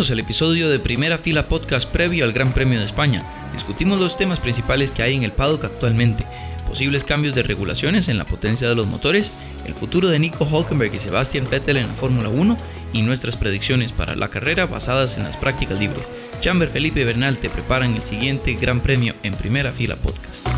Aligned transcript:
Bienvenidos 0.00 0.18
al 0.18 0.24
episodio 0.24 0.70
de 0.70 0.78
Primera 0.78 1.18
Fila 1.18 1.42
Podcast 1.42 1.86
previo 1.86 2.24
al 2.24 2.32
Gran 2.32 2.54
Premio 2.54 2.78
de 2.78 2.86
España. 2.86 3.22
Discutimos 3.52 4.00
los 4.00 4.16
temas 4.16 4.40
principales 4.40 4.92
que 4.92 5.02
hay 5.02 5.14
en 5.14 5.24
el 5.24 5.32
paddock 5.32 5.64
actualmente, 5.64 6.24
posibles 6.66 7.04
cambios 7.04 7.34
de 7.34 7.42
regulaciones 7.42 8.08
en 8.08 8.16
la 8.16 8.24
potencia 8.24 8.66
de 8.66 8.74
los 8.74 8.86
motores, 8.86 9.30
el 9.66 9.74
futuro 9.74 10.08
de 10.08 10.18
Nico 10.18 10.46
Hulkenberg 10.50 10.94
y 10.94 10.98
Sebastian 10.98 11.46
Vettel 11.50 11.76
en 11.76 11.88
la 11.88 11.92
Fórmula 11.92 12.30
1 12.30 12.56
y 12.94 13.02
nuestras 13.02 13.36
predicciones 13.36 13.92
para 13.92 14.16
la 14.16 14.28
carrera 14.28 14.64
basadas 14.64 15.18
en 15.18 15.24
las 15.24 15.36
prácticas 15.36 15.78
libres. 15.78 16.10
Chamber, 16.40 16.70
Felipe 16.70 17.04
Bernal 17.04 17.36
te 17.36 17.50
preparan 17.50 17.94
el 17.94 18.02
siguiente 18.02 18.54
Gran 18.54 18.80
Premio 18.80 19.12
en 19.22 19.34
Primera 19.34 19.70
Fila 19.70 19.96
Podcast. 19.96 20.48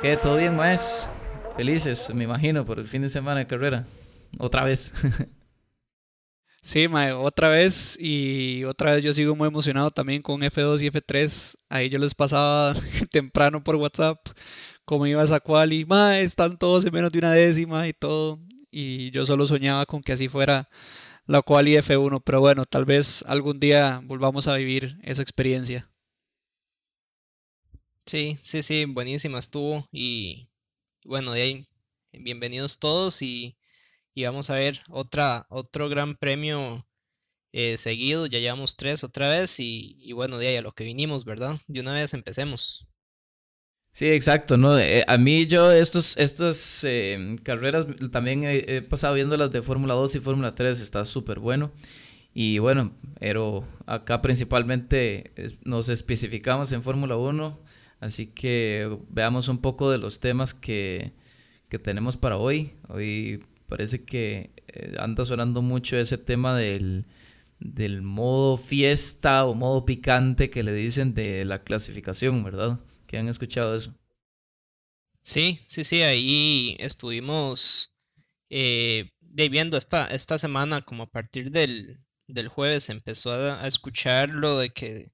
¿Qué? 0.00 0.16
¿Todo 0.16 0.36
bien, 0.38 0.56
Maes? 0.56 1.10
Felices, 1.56 2.12
me 2.14 2.24
imagino, 2.24 2.64
por 2.64 2.78
el 2.78 2.88
fin 2.88 3.02
de 3.02 3.08
semana 3.08 3.40
de 3.40 3.46
carrera. 3.46 3.86
Otra 4.38 4.64
vez. 4.64 4.92
Sí, 6.64 6.86
mae, 6.86 7.12
otra 7.12 7.48
vez 7.48 7.96
y 7.98 8.62
otra 8.64 8.94
vez 8.94 9.02
yo 9.02 9.12
sigo 9.12 9.34
muy 9.34 9.48
emocionado 9.48 9.90
también 9.90 10.22
con 10.22 10.42
F2 10.42 10.80
y 10.80 10.90
F3. 10.90 11.56
Ahí 11.68 11.88
yo 11.88 11.98
les 11.98 12.14
pasaba 12.14 12.72
temprano 13.10 13.64
por 13.64 13.74
WhatsApp 13.74 14.24
cómo 14.84 15.06
iba 15.08 15.24
esa 15.24 15.40
quali. 15.40 15.84
Mae, 15.84 16.22
están 16.22 16.56
todos 16.58 16.84
en 16.84 16.94
menos 16.94 17.10
de 17.10 17.18
una 17.18 17.32
décima 17.32 17.88
y 17.88 17.92
todo. 17.92 18.40
Y 18.70 19.10
yo 19.10 19.26
solo 19.26 19.46
soñaba 19.48 19.86
con 19.86 20.02
que 20.02 20.12
así 20.12 20.28
fuera 20.28 20.68
la 21.26 21.42
quali 21.42 21.74
F1. 21.76 22.22
Pero 22.24 22.40
bueno, 22.40 22.64
tal 22.64 22.84
vez 22.84 23.24
algún 23.26 23.58
día 23.58 24.00
volvamos 24.04 24.46
a 24.46 24.56
vivir 24.56 24.98
esa 25.02 25.22
experiencia. 25.22 25.90
Sí, 28.06 28.38
sí, 28.40 28.62
sí, 28.62 28.84
buenísima 28.84 29.38
estuvo. 29.40 29.84
Y 29.90 30.51
bueno, 31.04 31.32
de 31.32 31.42
ahí, 31.42 31.66
bienvenidos 32.12 32.78
todos 32.78 33.22
y 33.22 33.56
y 34.14 34.24
vamos 34.24 34.50
a 34.50 34.54
ver 34.54 34.80
otra, 34.90 35.46
otro 35.48 35.88
gran 35.88 36.14
premio 36.14 36.86
eh, 37.52 37.76
seguido. 37.76 38.26
Ya 38.26 38.38
llevamos 38.38 38.76
tres 38.76 39.04
otra 39.04 39.28
vez 39.28 39.58
y, 39.58 40.12
bueno, 40.12 40.38
de 40.38 40.48
ahí 40.48 40.56
a 40.56 40.62
lo 40.62 40.72
que 40.72 40.84
vinimos, 40.84 41.24
¿verdad? 41.24 41.56
De 41.66 41.80
una 41.80 41.94
vez 41.94 42.14
empecemos. 42.14 42.88
Sí, 43.92 44.06
exacto, 44.06 44.56
¿no? 44.56 44.78
Eh, 44.78 45.04
a 45.06 45.18
mí 45.18 45.46
yo 45.46 45.70
estos, 45.70 46.16
estas 46.16 46.82
eh, 46.84 47.36
carreras 47.42 47.86
también 48.10 48.42
he, 48.44 48.80
pasado 48.80 49.12
viendo 49.14 49.36
las 49.36 49.52
de 49.52 49.60
Fórmula 49.60 49.92
2 49.94 50.16
y 50.16 50.20
Fórmula 50.20 50.54
3, 50.54 50.80
está 50.80 51.04
súper 51.04 51.38
bueno. 51.38 51.72
Y 52.34 52.58
bueno, 52.58 52.96
pero 53.20 53.68
acá 53.84 54.22
principalmente 54.22 55.34
nos 55.64 55.90
especificamos 55.90 56.72
en 56.72 56.82
Fórmula 56.82 57.16
1, 57.16 57.61
así 58.02 58.26
que 58.26 58.98
veamos 59.08 59.48
un 59.48 59.58
poco 59.58 59.90
de 59.90 59.96
los 59.96 60.20
temas 60.20 60.52
que, 60.52 61.12
que 61.70 61.78
tenemos 61.78 62.18
para 62.18 62.36
hoy. 62.36 62.74
Hoy 62.88 63.42
Parece 63.72 64.04
que 64.04 64.50
eh, 64.68 64.96
anda 64.98 65.24
sonando 65.24 65.62
mucho 65.62 65.96
ese 65.96 66.18
tema 66.18 66.54
del, 66.54 67.06
del 67.58 68.02
modo 68.02 68.58
fiesta 68.58 69.46
o 69.46 69.54
modo 69.54 69.86
picante 69.86 70.50
que 70.50 70.62
le 70.62 70.74
dicen 70.74 71.14
de 71.14 71.46
la 71.46 71.64
clasificación, 71.64 72.44
¿verdad? 72.44 72.80
¿Qué 73.06 73.16
han 73.16 73.30
escuchado 73.30 73.74
eso? 73.74 73.94
Sí, 75.22 75.58
sí, 75.68 75.84
sí, 75.84 76.02
ahí 76.02 76.76
estuvimos 76.80 77.94
eh, 78.50 79.08
esta, 79.38 80.06
esta 80.08 80.36
semana, 80.36 80.82
como 80.82 81.04
a 81.04 81.10
partir 81.10 81.50
del, 81.50 81.98
del 82.26 82.48
jueves, 82.48 82.90
empezó 82.90 83.32
a, 83.32 83.66
escuchar 83.66 84.34
lo 84.34 84.58
de 84.58 84.68
que 84.68 85.12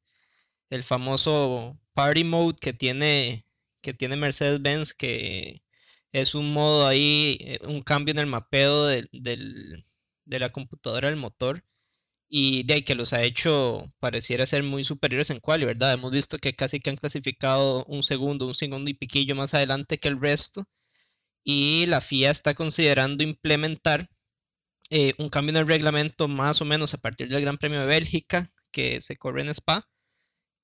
el 0.70 0.82
famoso 0.82 1.78
party 1.98 2.22
mode 2.22 2.56
que 2.60 2.72
tiene, 2.72 3.44
que 3.82 3.92
tiene 3.92 4.14
Mercedes-Benz, 4.14 4.94
que 4.94 5.64
es 6.12 6.36
un 6.36 6.52
modo 6.52 6.86
ahí, 6.86 7.38
eh, 7.40 7.58
un 7.64 7.82
cambio 7.82 8.12
en 8.12 8.20
el 8.20 8.26
mapeo 8.26 8.86
del, 8.86 9.08
de 9.10 10.38
la 10.38 10.50
computadora 10.50 11.08
del 11.08 11.16
motor. 11.18 11.64
Y 12.28 12.62
de 12.64 12.74
ahí 12.74 12.82
que 12.82 12.94
los 12.94 13.12
ha 13.14 13.24
hecho 13.24 13.92
pareciera 13.98 14.46
ser 14.46 14.62
muy 14.62 14.84
superiores 14.84 15.30
en 15.30 15.40
quali, 15.40 15.64
¿verdad? 15.64 15.92
Hemos 15.94 16.12
visto 16.12 16.38
que 16.38 16.54
casi 16.54 16.78
que 16.78 16.90
han 16.90 16.96
clasificado 16.96 17.84
un 17.86 18.04
segundo, 18.04 18.46
un 18.46 18.54
segundo 18.54 18.90
y 18.90 18.94
piquillo 18.94 19.34
más 19.34 19.54
adelante 19.54 19.98
que 19.98 20.08
el 20.08 20.20
resto. 20.20 20.66
Y 21.42 21.86
la 21.86 22.00
FIA 22.00 22.30
está 22.30 22.54
considerando 22.54 23.24
implementar 23.24 24.08
eh, 24.90 25.14
un 25.18 25.30
cambio 25.30 25.50
en 25.50 25.56
el 25.58 25.68
reglamento 25.68 26.28
más 26.28 26.60
o 26.62 26.64
menos 26.64 26.94
a 26.94 26.98
partir 26.98 27.28
del 27.28 27.40
Gran 27.40 27.58
Premio 27.58 27.80
de 27.80 27.86
Bélgica 27.86 28.48
que 28.70 29.00
se 29.00 29.16
corre 29.16 29.42
en 29.42 29.48
Spa. 29.50 29.88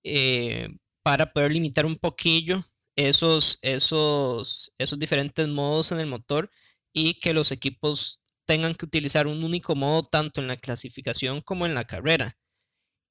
Eh, 0.05 0.69
para 1.05 1.33
poder 1.33 1.53
limitar 1.53 1.87
un 1.87 1.97
poquillo 1.97 2.65
esos, 2.97 3.59
esos, 3.63 4.73
esos 4.79 4.99
diferentes 4.99 5.47
modos 5.49 5.93
en 5.93 6.01
el 6.01 6.07
motor 6.07 6.51
y 6.93 7.15
que 7.21 7.35
los 7.35 7.53
equipos 7.53 8.23
tengan 8.47 8.75
que 8.75 8.87
utilizar 8.87 9.27
un 9.27 9.45
único 9.45 9.75
modo 9.77 10.05
tanto 10.05 10.41
en 10.41 10.49
la 10.49 10.57
clasificación 10.57 11.43
como 11.43 11.67
en 11.67 11.75
la 11.75 11.85
carrera. 11.85 12.37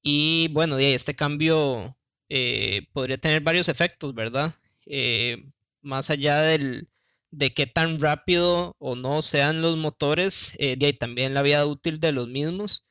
Y 0.02 0.48
bueno, 0.48 0.78
este 0.78 1.14
cambio 1.14 1.96
eh, 2.28 2.88
podría 2.92 3.16
tener 3.16 3.42
varios 3.42 3.68
efectos, 3.68 4.12
¿verdad? 4.12 4.52
Eh, 4.86 5.44
más 5.80 6.10
allá 6.10 6.40
del, 6.42 6.88
de 7.30 7.54
qué 7.54 7.66
tan 7.66 8.00
rápido 8.00 8.74
o 8.78 8.96
no 8.96 9.22
sean 9.22 9.62
los 9.62 9.76
motores, 9.76 10.56
eh, 10.58 10.76
de 10.76 10.86
ahí 10.86 10.92
también 10.94 11.32
la 11.32 11.42
vida 11.42 11.64
útil 11.64 12.00
de 12.00 12.12
los 12.12 12.28
mismos. 12.28 12.84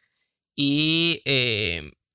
Y 0.56 1.22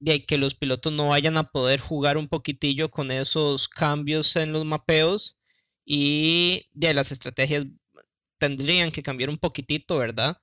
de 0.01 0.25
que 0.27 0.39
los 0.39 0.55
pilotos 0.55 0.93
no 0.93 1.09
vayan 1.09 1.37
a 1.37 1.51
poder 1.51 1.81
jugar 1.81 2.17
un 2.19 2.29
poquitillo 2.29 2.91
con 2.91 3.11
esos 3.11 3.69
cambios 3.69 4.37
en 4.37 4.53
los 4.53 4.65
mapeos 4.65 5.39
y 5.85 6.67
de 6.73 6.95
las 6.95 7.13
estrategias 7.13 7.67
tendrían 8.39 8.93
que 8.93 9.03
cambiar 9.03 9.31
un 9.31 9.39
poquitito, 9.39 9.99
¿verdad? 9.99 10.39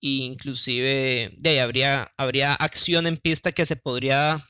inclusive 0.00 1.32
de 1.38 1.50
ahí 1.50 1.58
habría, 1.58 2.12
habría 2.16 2.54
acción 2.54 3.06
en 3.06 3.16
pista 3.16 3.52
que 3.52 3.66
se 3.66 3.76
podría, 3.76 4.40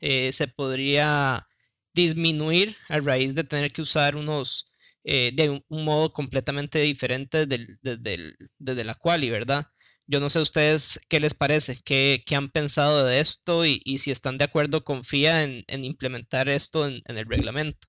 eh, 0.00 0.32
se 0.32 0.48
podría 0.48 1.46
disminuir 1.94 2.76
a 2.88 3.00
raíz 3.00 3.34
de 3.34 3.44
tener 3.44 3.72
que 3.72 3.82
usar 3.82 4.16
unos 4.16 4.72
eh, 5.04 5.32
de 5.34 5.50
un, 5.50 5.62
modo 5.68 6.12
completamente 6.12 6.80
diferente 6.80 7.46
desde 7.46 8.84
la 8.84 8.94
quali, 8.94 9.30
¿verdad? 9.30 9.66
Yo 10.08 10.20
no 10.20 10.30
sé 10.30 10.38
a 10.38 10.42
ustedes 10.42 11.00
qué 11.08 11.18
les 11.18 11.34
parece, 11.34 11.78
qué, 11.84 12.22
han 12.36 12.48
pensado 12.48 13.04
de 13.04 13.18
esto 13.18 13.66
y, 13.66 13.80
si 13.98 14.12
están 14.12 14.38
de 14.38 14.44
acuerdo, 14.44 14.84
confía 14.84 15.42
en, 15.42 15.64
implementar 15.84 16.48
esto 16.48 16.86
en, 16.86 17.02
el 17.06 17.26
reglamento. 17.26 17.88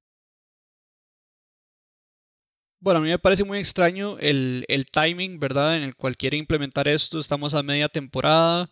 Bueno, 2.79 2.99
a 2.99 3.03
mí 3.03 3.09
me 3.09 3.19
parece 3.19 3.43
muy 3.43 3.59
extraño 3.59 4.17
el, 4.19 4.65
timing, 4.91 5.39
¿verdad? 5.39 5.77
En 5.77 5.83
el 5.83 5.95
cual 5.95 6.17
quiere 6.17 6.37
implementar 6.37 6.87
esto. 6.87 7.19
Estamos 7.19 7.53
a 7.53 7.63
media 7.63 7.87
temporada. 7.87 8.69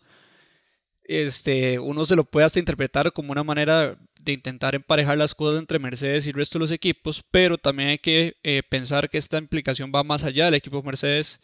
Este, 1.04 1.78
uno 1.78 2.04
se 2.04 2.16
lo 2.16 2.24
puede 2.24 2.46
hasta 2.46 2.58
interpretar 2.58 3.12
como 3.12 3.30
una 3.30 3.44
manera 3.44 3.96
de 4.20 4.32
intentar 4.32 4.74
emparejar 4.74 5.16
las 5.18 5.36
cosas 5.36 5.60
entre 5.60 5.78
Mercedes 5.78 6.26
y 6.26 6.30
el 6.30 6.34
resto 6.34 6.58
de 6.58 6.64
los 6.64 6.72
equipos, 6.72 7.22
pero 7.30 7.58
también 7.58 7.90
hay 7.90 7.98
que 7.98 8.36
eh, 8.42 8.62
pensar 8.68 9.08
que 9.08 9.18
esta 9.18 9.38
implicación 9.38 9.92
va 9.94 10.02
más 10.02 10.24
allá 10.24 10.46
del 10.46 10.54
equipo 10.54 10.82
Mercedes 10.82 11.40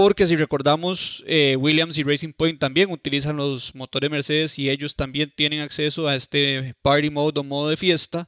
porque 0.00 0.26
si 0.26 0.34
recordamos, 0.34 1.22
eh, 1.26 1.56
Williams 1.56 1.98
y 1.98 2.04
Racing 2.04 2.32
Point 2.32 2.58
también 2.58 2.90
utilizan 2.90 3.36
los 3.36 3.74
motores 3.74 4.10
Mercedes 4.10 4.58
y 4.58 4.70
ellos 4.70 4.96
también 4.96 5.30
tienen 5.36 5.60
acceso 5.60 6.08
a 6.08 6.16
este 6.16 6.74
Party 6.80 7.10
Mode 7.10 7.38
o 7.38 7.44
modo 7.44 7.68
de 7.68 7.76
fiesta 7.76 8.26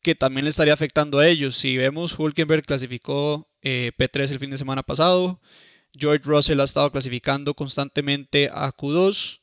que 0.00 0.14
también 0.14 0.44
le 0.44 0.50
estaría 0.50 0.72
afectando 0.72 1.18
a 1.18 1.26
ellos. 1.26 1.56
Si 1.56 1.76
vemos, 1.76 2.16
Hulkenberg 2.16 2.64
clasificó 2.64 3.50
eh, 3.62 3.90
P3 3.98 4.30
el 4.30 4.38
fin 4.38 4.50
de 4.50 4.58
semana 4.58 4.84
pasado, 4.84 5.40
George 5.92 6.22
Russell 6.24 6.60
ha 6.60 6.64
estado 6.64 6.92
clasificando 6.92 7.52
constantemente 7.54 8.48
a 8.54 8.70
Q2 8.70 9.40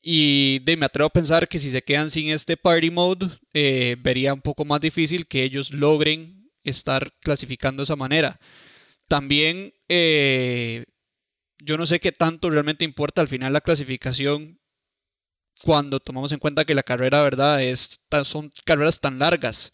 y 0.00 0.60
me 0.78 0.86
atrevo 0.86 1.08
a 1.08 1.12
pensar 1.12 1.48
que 1.48 1.58
si 1.58 1.72
se 1.72 1.82
quedan 1.82 2.08
sin 2.08 2.30
este 2.30 2.56
Party 2.56 2.92
Mode, 2.92 3.30
eh, 3.52 3.96
vería 3.98 4.32
un 4.32 4.42
poco 4.42 4.64
más 4.64 4.80
difícil 4.80 5.26
que 5.26 5.42
ellos 5.42 5.72
logren 5.72 6.52
estar 6.62 7.12
clasificando 7.18 7.80
de 7.80 7.84
esa 7.84 7.96
manera. 7.96 8.38
También 9.08 9.74
yo 11.64 11.78
no 11.78 11.86
sé 11.86 12.00
qué 12.00 12.12
tanto 12.12 12.50
realmente 12.50 12.84
importa 12.84 13.20
al 13.20 13.28
final 13.28 13.52
la 13.52 13.60
clasificación 13.60 14.60
cuando 15.62 16.00
tomamos 16.00 16.32
en 16.32 16.38
cuenta 16.38 16.64
que 16.64 16.74
la 16.74 16.82
carrera, 16.82 17.22
¿verdad? 17.22 17.62
Es, 17.62 18.00
son 18.24 18.52
carreras 18.64 19.00
tan 19.00 19.18
largas. 19.18 19.72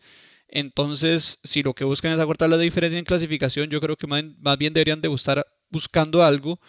Entonces, 0.48 1.40
si 1.44 1.62
lo 1.62 1.74
que 1.74 1.84
buscan 1.84 2.12
es 2.12 2.20
acortar 2.20 2.48
la 2.48 2.58
diferencia 2.58 2.98
en 2.98 3.04
clasificación, 3.04 3.70
yo 3.70 3.80
creo 3.80 3.96
que 3.96 4.06
más, 4.06 4.58
bien 4.58 4.72
deberían 4.72 5.00
de 5.00 5.12
estar 5.12 5.46
buscando 5.68 6.22
algo 6.22 6.60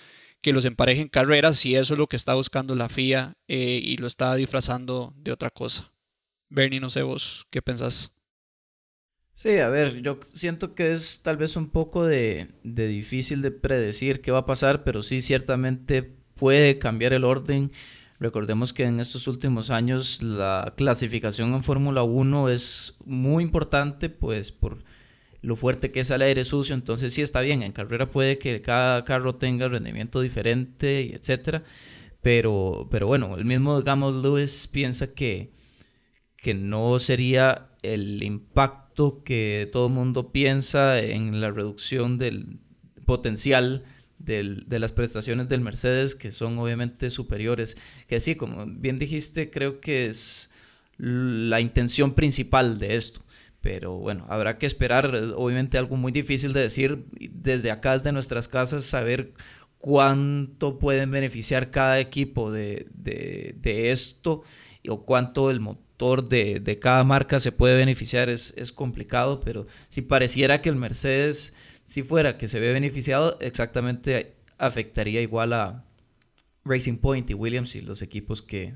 que 0.42 0.54
los 0.54 0.66
empareje 0.66 1.02
en 1.02 1.10
carreras, 1.10 1.58
si 1.58 1.76
eso 1.76 1.94
es 1.94 1.98
lo 1.98 2.08
que 2.08 2.16
está 2.16 2.34
buscando 2.34 2.76
la 2.76 2.90
FIA 2.90 3.38
eh, 3.48 3.80
y 3.84 3.98
lo 3.98 4.08
está 4.08 4.36
disfrazando 4.36 5.14
de 5.18 5.32
otra 5.32 5.52
cosa. 5.52 5.92
Bernie, 6.50 6.80
no 6.80 6.90
sé 6.90 7.04
vos, 7.04 7.46
¿qué 7.52 7.62
pensás? 7.62 8.12
Sí, 9.34 9.58
a 9.58 9.70
ver, 9.70 10.02
yo 10.02 10.20
siento 10.34 10.76
que 10.76 10.92
es 10.94 11.22
tal 11.24 11.38
vez 11.38 11.56
un 11.56 11.70
poco 11.70 12.06
de, 12.06 12.50
difícil 12.64 13.42
de 13.42 13.52
predecir 13.52 14.22
qué 14.22 14.32
va 14.32 14.40
a 14.40 14.46
pasar, 14.46 14.84
pero 14.84 15.02
sí 15.04 15.22
ciertamente 15.22 16.04
puede 16.36 16.78
cambiar 16.78 17.14
el 17.14 17.24
orden. 17.24 17.72
Recordemos 18.20 18.72
que 18.72 18.84
en 18.84 19.00
estos 19.00 19.28
últimos 19.28 19.72
años 19.72 20.22
la 20.22 20.74
clasificación 20.78 21.54
en 21.54 21.64
Fórmula 21.64 22.04
1 22.04 22.50
es 22.50 22.98
muy 23.04 23.44
importante, 23.44 24.10
pues 24.10 24.52
por 24.52 24.84
lo 25.42 25.56
fuerte 25.56 25.92
que 25.92 26.02
es 26.02 26.12
el 26.12 26.22
aire 26.22 26.46
sucio, 26.46 26.76
entonces 26.76 27.14
sí 27.16 27.24
está 27.24 27.42
bien, 27.42 27.64
en 27.64 27.72
carrera 27.72 28.12
puede 28.12 28.38
que 28.38 28.62
cada 28.62 29.04
carro 29.06 29.36
tenga 29.36 29.68
rendimiento 29.68 30.22
diferente, 30.22 31.16
etcétera, 31.16 31.64
pero, 32.22 32.88
pero 32.92 33.08
bueno, 33.08 33.36
el 33.38 33.46
mismo, 33.46 33.80
digamos, 33.80 34.16
Lewis 34.16 34.68
piensa 34.68 35.14
que, 35.16 35.52
que 36.38 36.54
no 36.54 37.00
sería 37.00 37.72
el 37.82 38.22
impacto 38.22 38.81
que 39.24 39.70
todo 39.72 39.88
el 39.88 39.94
mundo 39.94 40.32
piensa 40.32 41.00
en 41.00 41.42
la 41.42 41.52
reducción 41.52 42.18
del 42.18 42.60
potencial 43.06 43.84
de 44.18 44.80
las 44.80 44.92
prestaciones 44.92 45.50
del 45.50 45.62
Mercedes, 45.62 46.16
que 46.16 46.32
son 46.32 46.58
obviamente 46.60 47.10
superiores. 47.10 47.76
Que 48.08 48.20
sí, 48.20 48.36
como 48.36 48.66
bien 48.68 49.00
dijiste, 49.00 49.50
creo 49.50 49.80
que 49.80 50.06
es 50.06 50.50
la 50.98 51.60
intención 51.60 52.14
principal 52.14 52.78
de 52.78 52.96
esto. 52.96 53.22
Pero 53.62 53.98
bueno, 53.98 54.26
habrá 54.30 54.58
que 54.58 54.66
esperar, 54.66 55.14
obviamente 55.36 55.78
algo 55.78 55.96
muy 55.96 56.12
difícil 56.12 56.54
de 56.54 56.62
decir 56.62 57.06
desde 57.20 57.72
acá, 57.72 57.94
desde 57.94 58.12
nuestras 58.12 58.48
casas, 58.48 58.86
saber 58.86 59.34
cuánto 59.78 60.80
pueden 60.80 61.12
beneficiar 61.12 61.72
cada 61.72 62.00
equipo 62.00 62.52
de, 62.52 62.88
esto 63.92 64.44
o 64.88 65.06
cuánto 65.06 65.52
el 65.52 65.60
motor 65.60 65.91
de, 66.02 66.80
cada 66.80 67.04
marca 67.04 67.40
se 67.40 67.52
puede 67.52 67.78
beneficiar 67.78 68.30
es, 68.30 68.54
es 68.58 68.72
complicado, 68.72 69.40
pero 69.40 69.68
si 69.90 70.02
pareciera 70.02 70.62
que 70.62 70.70
el 70.70 70.76
Mercedes, 70.76 71.54
si 71.86 72.02
fuera 72.02 72.38
que 72.38 72.48
se 72.48 72.60
ve 72.60 72.74
beneficiado, 72.74 73.38
exactamente 73.40 74.36
afectaría 74.58 75.22
igual 75.22 75.54
a 75.54 75.86
Racing 76.66 76.98
Point 76.98 77.30
y 77.30 77.34
Williams 77.36 77.76
y 77.76 77.82
los 77.82 78.02
equipos 78.02 78.42
que, 78.42 78.76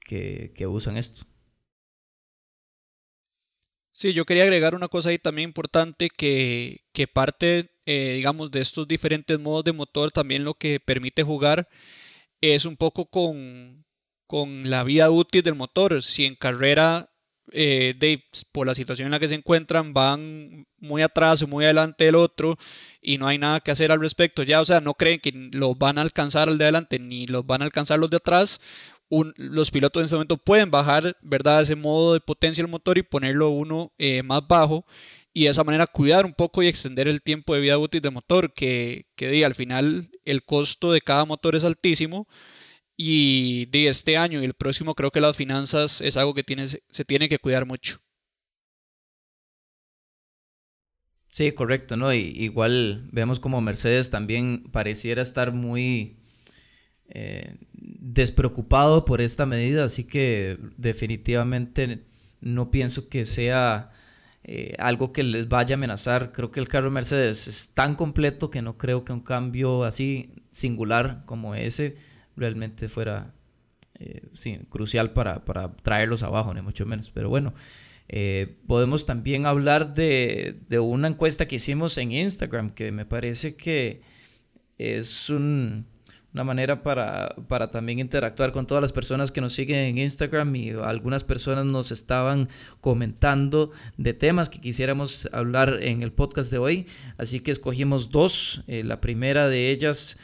que, 0.00 0.52
que 0.54 0.66
usan 0.66 0.96
esto. 0.96 1.22
Sí, 3.92 4.12
yo 4.12 4.26
quería 4.26 4.42
agregar 4.44 4.74
una 4.74 4.88
cosa 4.88 5.08
ahí 5.08 5.18
también 5.18 5.48
importante 5.48 6.10
que, 6.10 6.84
que 6.92 7.08
parte, 7.08 7.70
eh, 7.86 8.12
digamos, 8.16 8.50
de 8.50 8.60
estos 8.60 8.86
diferentes 8.86 9.38
modos 9.40 9.64
de 9.64 9.72
motor, 9.72 10.12
también 10.12 10.44
lo 10.44 10.54
que 10.54 10.78
permite 10.80 11.22
jugar 11.22 11.68
es 12.42 12.66
un 12.66 12.76
poco 12.76 13.06
con, 13.06 13.85
con 14.26 14.70
la 14.70 14.84
vida 14.84 15.10
útil 15.10 15.42
del 15.42 15.54
motor. 15.54 16.02
Si 16.02 16.26
en 16.26 16.34
carrera, 16.34 17.10
eh, 17.52 17.94
de, 17.98 18.24
por 18.52 18.66
la 18.66 18.74
situación 18.74 19.06
en 19.06 19.12
la 19.12 19.20
que 19.20 19.28
se 19.28 19.34
encuentran, 19.34 19.92
van 19.92 20.66
muy 20.78 21.02
atrás 21.02 21.42
o 21.42 21.46
muy 21.46 21.64
adelante 21.64 22.04
del 22.04 22.16
otro 22.16 22.58
y 23.00 23.18
no 23.18 23.26
hay 23.26 23.38
nada 23.38 23.60
que 23.60 23.70
hacer 23.70 23.92
al 23.92 24.00
respecto, 24.00 24.42
ya, 24.42 24.60
o 24.60 24.64
sea, 24.64 24.80
no 24.80 24.94
creen 24.94 25.20
que 25.20 25.32
los 25.52 25.78
van 25.78 25.98
a 25.98 26.02
alcanzar 26.02 26.48
al 26.48 26.58
de 26.58 26.64
adelante 26.64 26.98
ni 26.98 27.26
los 27.26 27.46
van 27.46 27.62
a 27.62 27.64
alcanzar 27.64 27.98
los 27.98 28.10
de 28.10 28.16
atrás, 28.18 28.60
los 29.08 29.70
pilotos 29.70 30.00
en 30.00 30.04
este 30.04 30.16
momento 30.16 30.36
pueden 30.36 30.70
bajar, 30.70 31.16
¿verdad? 31.20 31.62
Ese 31.62 31.76
modo 31.76 32.14
de 32.14 32.20
potencia 32.20 32.62
del 32.62 32.70
motor 32.70 32.98
y 32.98 33.02
ponerlo 33.02 33.50
uno 33.50 33.92
eh, 33.98 34.22
más 34.22 34.46
bajo 34.46 34.84
y 35.32 35.44
de 35.44 35.50
esa 35.50 35.64
manera 35.64 35.86
cuidar 35.86 36.24
un 36.24 36.32
poco 36.32 36.62
y 36.62 36.66
extender 36.66 37.08
el 37.08 37.22
tiempo 37.22 37.54
de 37.54 37.60
vida 37.60 37.78
útil 37.78 38.00
del 38.00 38.12
motor, 38.12 38.52
que, 38.52 39.06
que 39.16 39.44
al 39.44 39.54
final 39.54 40.10
el 40.24 40.42
costo 40.44 40.92
de 40.92 41.02
cada 41.02 41.24
motor 41.26 41.54
es 41.54 41.62
altísimo 41.62 42.26
y 42.96 43.66
de 43.66 43.88
este 43.88 44.16
año 44.16 44.40
y 44.40 44.44
el 44.44 44.54
próximo 44.54 44.94
creo 44.94 45.10
que 45.10 45.20
las 45.20 45.36
finanzas 45.36 46.00
es 46.00 46.16
algo 46.16 46.34
que 46.34 46.42
tiene, 46.42 46.66
se 46.66 47.04
tiene 47.04 47.28
que 47.28 47.38
cuidar 47.38 47.66
mucho. 47.66 47.98
Sí, 51.28 51.52
correcto, 51.52 51.96
¿no? 51.96 52.14
Y, 52.14 52.32
igual 52.34 53.08
vemos 53.12 53.40
como 53.40 53.60
Mercedes 53.60 54.10
también 54.10 54.64
pareciera 54.72 55.20
estar 55.20 55.52
muy 55.52 56.16
eh, 57.08 57.56
despreocupado 57.74 59.04
por 59.04 59.20
esta 59.20 59.44
medida, 59.44 59.84
así 59.84 60.04
que 60.04 60.58
definitivamente 60.78 62.06
no 62.40 62.70
pienso 62.70 63.08
que 63.10 63.26
sea 63.26 63.90
eh, 64.44 64.74
algo 64.78 65.12
que 65.12 65.22
les 65.24 65.48
vaya 65.48 65.74
a 65.74 65.78
amenazar. 65.78 66.32
Creo 66.32 66.50
que 66.50 66.60
el 66.60 66.68
carro 66.68 66.90
Mercedes 66.90 67.48
es 67.48 67.74
tan 67.74 67.96
completo 67.96 68.50
que 68.50 68.62
no 68.62 68.78
creo 68.78 69.04
que 69.04 69.12
un 69.12 69.20
cambio 69.20 69.84
así 69.84 70.32
singular 70.52 71.24
como 71.26 71.54
ese 71.54 71.96
realmente 72.36 72.88
fuera 72.88 73.34
eh, 73.98 74.22
crucial 74.68 75.12
para, 75.12 75.42
traerlos 75.82 76.22
abajo, 76.22 76.54
ni 76.54 76.62
mucho 76.62 76.86
menos. 76.86 77.10
Pero 77.10 77.28
bueno, 77.28 77.54
podemos 78.66 79.06
también 79.06 79.46
hablar 79.46 79.94
de, 79.94 80.60
de 80.68 80.78
una 80.78 81.08
encuesta 81.08 81.46
que 81.46 81.56
hicimos 81.56 81.98
en 81.98 82.12
Instagram 82.12 82.70
que 82.70 82.92
me 82.92 83.04
parece 83.04 83.56
que 83.56 84.02
es 84.78 85.28
un 85.30 85.86
una 86.36 86.44
manera 86.44 86.82
para, 86.82 87.34
para 87.48 87.70
también 87.70 87.98
interactuar 87.98 88.52
con 88.52 88.66
todas 88.66 88.82
las 88.82 88.92
personas 88.92 89.32
que 89.32 89.40
nos 89.40 89.54
siguen 89.54 89.78
en 89.78 89.96
Instagram 89.96 90.54
y 90.54 90.68
algunas 90.68 91.24
personas 91.24 91.64
nos 91.64 91.90
estaban 91.90 92.50
comentando 92.82 93.70
de 93.96 94.12
temas 94.12 94.50
que 94.50 94.60
quisiéramos 94.60 95.30
hablar 95.32 95.78
en 95.80 96.02
el 96.02 96.12
podcast 96.12 96.50
de 96.50 96.58
hoy. 96.58 96.86
Así 97.16 97.40
que 97.40 97.52
escogimos 97.52 98.10
dos. 98.10 98.64
Eh, 98.66 98.84
la 98.84 99.00
primera 99.00 99.48
de 99.48 99.70
ellas 99.70 100.18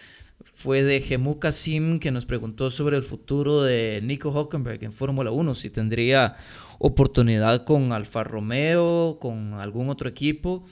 fue 0.52 0.82
de 0.82 1.00
Gemu 1.00 1.38
Kasim 1.38 1.98
que 1.98 2.10
nos 2.10 2.26
preguntó 2.26 2.70
sobre 2.70 2.96
el 2.96 3.02
futuro 3.02 3.62
de 3.62 4.00
Nico 4.02 4.30
Hockenberg 4.30 4.84
en 4.84 4.92
Fórmula 4.92 5.30
1, 5.30 5.54
si 5.54 5.70
tendría 5.70 6.34
oportunidad 6.78 7.64
con 7.64 7.92
Alfa 7.92 8.22
Romeo, 8.22 9.18
con 9.20 9.54
algún 9.54 9.88
otro 9.88 10.08
equipo. 10.08 10.64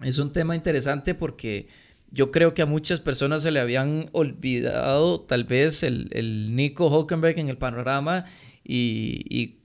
Es 0.00 0.18
un 0.18 0.32
tema 0.32 0.56
interesante 0.56 1.14
porque 1.14 1.68
yo 2.10 2.30
creo 2.30 2.52
que 2.52 2.62
a 2.62 2.66
muchas 2.66 3.00
personas 3.00 3.42
se 3.42 3.50
le 3.50 3.60
habían 3.60 4.08
olvidado 4.12 5.20
tal 5.20 5.44
vez 5.44 5.82
el, 5.82 6.54
Nico 6.54 6.88
Hulkenberg 6.88 7.38
en 7.38 7.48
el 7.48 7.58
panorama 7.58 8.24
y, 8.64 9.58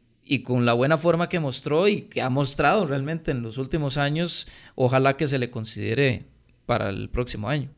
con 0.43 0.65
la 0.65 0.73
buena 0.73 0.97
forma 0.97 1.29
que 1.29 1.39
mostró 1.39 1.87
y 1.87 2.01
que 2.03 2.21
ha 2.21 2.29
mostrado 2.29 2.85
realmente 2.85 3.31
en 3.31 3.41
los 3.41 3.57
últimos 3.57 3.97
años, 3.97 4.47
ojalá 4.75 5.17
que 5.17 5.27
se 5.27 5.39
le 5.39 5.49
considere 5.49 6.25
para 6.65 6.89
el 6.89 7.09
próximo 7.09 7.49
año. 7.49 7.69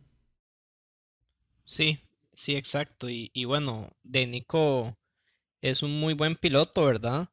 Sí, 1.65 1.99
sí, 2.33 2.55
exacto. 2.55 3.09
Y, 3.09 3.45
bueno, 3.45 3.89
de 4.03 4.27
Nico 4.27 4.97
es 5.61 5.83
un 5.83 5.99
muy 5.99 6.13
buen 6.13 6.35
piloto, 6.35 6.85
¿verdad? 6.85 7.29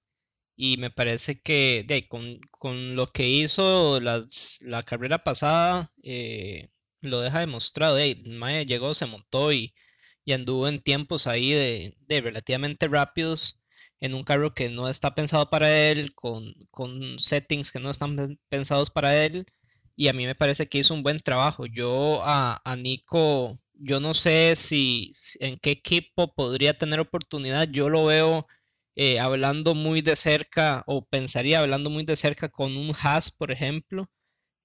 Y 0.57 0.77
me 0.79 0.91
parece 0.91 1.41
que 1.41 1.85
de, 1.87 2.07
con, 2.09 2.97
lo 2.97 3.07
que 3.09 3.29
hizo 3.29 4.01
la 4.01 4.83
carrera 4.85 5.25
pasada, 5.25 5.93
eh, 6.03 6.69
lo 7.01 7.21
deja 7.21 7.41
demostrado. 7.41 7.99
el 7.99 8.23
Mae 8.31 8.67
llegó, 8.67 8.95
se 8.95 9.07
montó 9.07 9.53
y, 9.53 9.75
y, 10.25 10.33
anduvo 10.33 10.69
en 10.69 10.81
tiempos 10.81 11.27
ahí 11.27 11.53
de, 11.53 11.95
de, 12.09 12.21
relativamente 12.21 12.89
rápidos 12.89 13.61
en 14.01 14.15
un 14.15 14.23
carro 14.25 14.55
que 14.55 14.69
no 14.71 14.89
está 14.89 15.15
pensado 15.15 15.51
para 15.51 15.71
él, 15.91 16.15
con, 16.15 16.55
con 16.71 17.19
settings 17.19 17.71
que 17.71 17.81
no 17.81 17.91
están 17.91 18.39
pensados 18.49 18.91
para 18.91 19.25
él. 19.25 19.47
Y 19.97 20.09
a 20.09 20.13
mí 20.15 20.27
me 20.27 20.35
parece 20.35 20.69
que 20.69 20.79
hizo 20.79 20.95
un 20.95 21.03
buen 21.03 21.19
trabajo. 21.21 21.67
Yo 21.67 22.23
a, 22.25 22.61
a 22.65 22.77
Nico, 22.77 23.59
yo 23.81 24.01
no 24.01 24.15
sé 24.15 24.57
si, 24.57 25.11
en 25.41 25.57
qué 25.59 25.73
equipo 25.73 26.35
podría 26.35 26.77
tener 26.79 27.01
oportunidad. 27.01 27.69
Yo 27.71 27.89
lo 27.89 28.05
veo 28.07 28.47
eh, 28.97 29.19
hablando 29.21 29.75
muy 29.75 30.03
de 30.03 30.17
cerca, 30.17 30.85
o 30.87 31.05
pensaría 31.07 31.61
hablando 31.61 31.91
muy 31.91 32.05
de 32.05 32.17
cerca 32.17 32.49
con 32.49 32.77
un 32.77 32.93
Haas, 33.03 33.31
por 33.31 33.51
ejemplo 33.51 34.11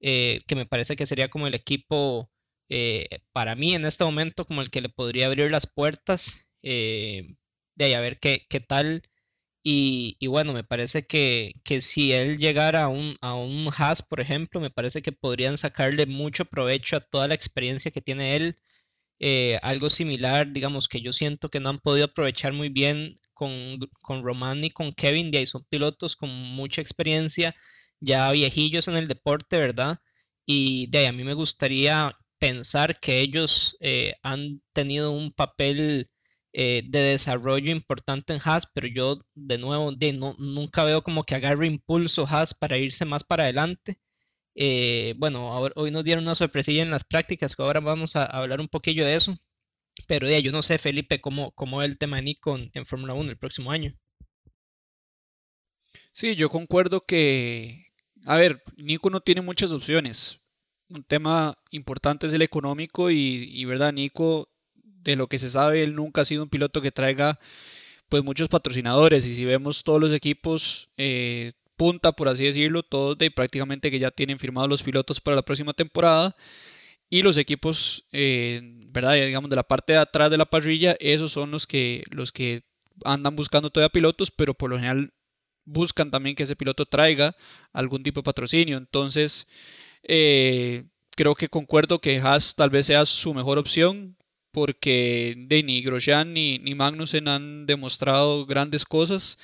eh, 0.02 0.42
que 0.48 0.56
me 0.56 0.66
parece 0.68 0.96
que 0.98 1.08
sería 1.08 1.30
como 1.30 1.48
el 1.48 1.56
equipo 1.56 2.32
eh, 2.70 3.08
para 3.34 3.56
mí 3.56 3.76
en 3.76 3.86
este 3.86 4.06
momento 4.06 4.46
como 4.46 4.62
el 4.62 4.72
que 4.72 4.82
le 4.82 4.90
podría 4.90 5.28
abrir 5.28 5.52
las 5.52 5.68
puertas 5.68 6.50
de 6.62 7.38
ahí 7.80 7.94
a 7.94 8.02
ver 8.02 8.20
qué, 8.20 8.46
qué 8.50 8.60
tal 8.60 9.04
y, 9.64 10.18
y, 10.20 10.28
bueno 10.28 10.54
me 10.54 10.64
parece 10.64 11.06
que, 11.08 11.54
que, 11.64 11.82
si 11.82 12.14
él 12.14 12.40
llegara 12.40 12.84
a 12.86 12.90
un, 12.90 13.18
a 13.22 13.36
un 13.36 13.70
Haas 13.78 14.04
por 14.04 14.22
ejemplo 14.22 14.62
me 14.62 14.72
parece 14.72 15.02
que 15.02 15.12
podrían 15.12 15.58
sacarle 15.58 16.06
mucho 16.08 16.46
provecho 16.46 16.98
a 16.98 17.02
toda 17.02 17.28
la 17.28 17.36
experiencia 17.36 17.92
que 17.92 18.02
tiene 18.02 18.36
él 18.36 18.58
algo 19.62 19.90
similar 19.90 20.52
digamos 20.52 20.88
que 20.88 21.02
yo 21.02 21.14
siento 21.14 21.50
que 21.50 21.60
no 21.60 21.70
han 21.70 21.80
podido 21.80 22.06
aprovechar 22.06 22.54
muy 22.54 22.70
bien 22.70 23.16
con, 23.34 23.52
con 24.02 24.24
Roman 24.24 24.64
y 24.64 24.70
con 24.72 24.92
Kevin 24.92 25.32
de 25.32 25.40
ahí 25.40 25.46
son 25.46 25.64
pilotos 25.70 26.16
con 26.16 26.30
mucha 26.30 26.82
experiencia 26.82 27.56
ya 28.00 28.32
viejillos 28.32 28.88
en 28.88 28.98
el 28.98 29.08
deporte, 29.08 29.58
¿verdad? 29.58 29.98
Y 30.46 30.88
de 30.88 31.00
ahí 31.00 31.06
a 31.08 31.12
mí 31.12 31.24
me 31.24 31.34
gustaría 31.34 32.18
pensar 32.40 33.00
que 33.00 33.22
ellos 33.22 33.78
eh, 33.82 34.14
han 34.24 34.62
tenido 34.74 35.12
un 35.12 35.32
papel 35.32 36.08
eh, 36.54 36.84
de 36.88 37.00
desarrollo 37.00 37.72
importante 37.72 38.34
en 38.34 38.40
Haas, 38.44 38.68
pero 38.74 38.88
yo 38.88 39.20
de 39.34 39.58
nuevo 39.58 39.92
de, 39.92 40.14
no, 40.14 40.36
nunca 40.40 40.84
veo 40.84 41.02
como 41.04 41.24
que 41.24 41.36
agarre 41.36 41.68
impulso 41.68 42.28
Haas 42.30 42.54
para 42.54 42.78
irse 42.78 43.06
más 43.06 43.24
para 43.24 43.44
adelante. 43.44 43.98
Eh, 44.56 45.14
bueno, 45.18 45.50
hoy 45.76 45.92
nos 45.92 46.04
dieron 46.04 46.24
una 46.24 46.36
sorpresilla 46.36 46.82
en 46.82 46.92
las 46.92 47.04
prácticas, 47.04 47.56
que 47.56 47.62
ahora 47.62 47.80
vamos 47.80 48.16
a, 48.16 48.26
hablar 48.26 48.62
un 48.62 48.68
poquillo 48.68 49.06
de 49.06 49.16
eso. 49.16 49.36
Pero 50.08 50.28
ya 50.28 50.40
yo 50.40 50.52
no 50.52 50.62
sé, 50.62 50.78
Felipe, 50.78 51.22
cómo, 51.22 51.52
cómo 51.52 51.82
el 51.82 51.98
tema 51.98 52.18
de 52.18 52.24
Nico 52.24 52.58
en 52.58 52.86
Fórmula 52.86 53.14
1 53.14 53.30
el 53.32 53.38
próximo 53.38 53.72
año. 53.72 53.94
Sí, 56.12 56.36
yo 56.36 56.50
concuerdo 56.50 57.06
que 57.06 57.86
a 58.26 58.38
ver, 58.38 58.64
Nico 58.78 59.10
no 59.10 59.22
tiene 59.22 59.42
muchas 59.42 59.72
opciones. 59.72 60.40
Un 60.90 61.04
tema 61.04 61.58
importante 61.72 62.28
es 62.28 62.34
el 62.34 62.42
económico 62.42 63.12
y, 63.12 63.64
verdad, 63.66 63.94
Nico, 63.94 64.50
de 64.84 65.16
lo 65.16 65.28
que 65.28 65.40
se 65.40 65.50
sabe, 65.50 65.84
él 65.84 65.96
nunca 65.96 66.22
ha 66.22 66.26
sido 66.26 66.44
un 66.44 66.50
piloto 66.50 66.82
que 66.82 66.92
traiga 66.92 67.40
pues 68.10 68.24
muchos 68.24 68.50
patrocinadores 68.50 69.26
y 69.26 69.36
si 69.36 69.46
vemos 69.46 69.84
todos 69.84 70.00
los 70.00 70.14
equipos, 70.14 70.90
eh, 70.98 71.54
punta, 71.78 72.12
por 72.14 72.28
así 72.28 72.46
decirlo, 72.46 72.84
todos 72.84 73.18
de 73.18 73.32
prácticamente 73.32 73.92
que 73.92 74.00
ya 74.00 74.12
tienen 74.12 74.40
firmados 74.40 74.70
los 74.70 74.84
pilotos 74.84 75.22
para 75.22 75.36
la 75.36 75.42
próxima 75.44 75.74
temporada. 75.74 76.36
Y 77.10 77.22
los 77.22 77.38
equipos, 77.38 78.06
eh, 78.12 78.62
¿verdad? 78.88 79.14
Digamos, 79.14 79.50
de 79.50 79.56
la 79.56 79.64
parte 79.64 79.94
de 79.94 80.00
atrás 80.00 80.32
de 80.32 80.38
la 80.38 80.46
parrilla, 80.46 80.98
esos 81.00 81.32
son 81.32 81.52
los 81.52 81.68
que, 81.68 82.04
los 82.10 82.32
que 82.32 82.64
andan 83.04 83.36
buscando 83.36 83.70
todavía 83.70 83.90
pilotos, 83.90 84.32
pero 84.32 84.54
por 84.54 84.70
lo 84.70 84.78
general 84.78 85.14
buscan 85.66 86.12
también 86.12 86.36
que 86.36 86.44
ese 86.44 86.56
piloto 86.56 86.86
traiga 86.86 87.36
algún 87.74 88.04
tipo 88.04 88.22
de 88.22 88.26
patrocinio. 88.26 88.78
Entonces, 88.78 89.48
eh, 90.04 90.86
creo 91.16 91.36
que 91.36 91.50
concuerdo 91.50 92.00
que 92.00 92.20
Haas 92.20 92.56
tal 92.56 92.70
vez 92.70 92.86
sea 92.88 93.06
su 93.06 93.34
mejor 93.34 93.58
opción, 93.58 94.18
porque 94.52 95.36
de 95.38 95.64
ni 95.64 95.82
Grosjean 95.82 96.34
ni, 96.34 96.60
ni 96.60 96.76
Magnussen 96.76 97.28
han 97.28 97.66
demostrado 97.66 98.46
grandes 98.46 98.86
cosas, 98.86 99.38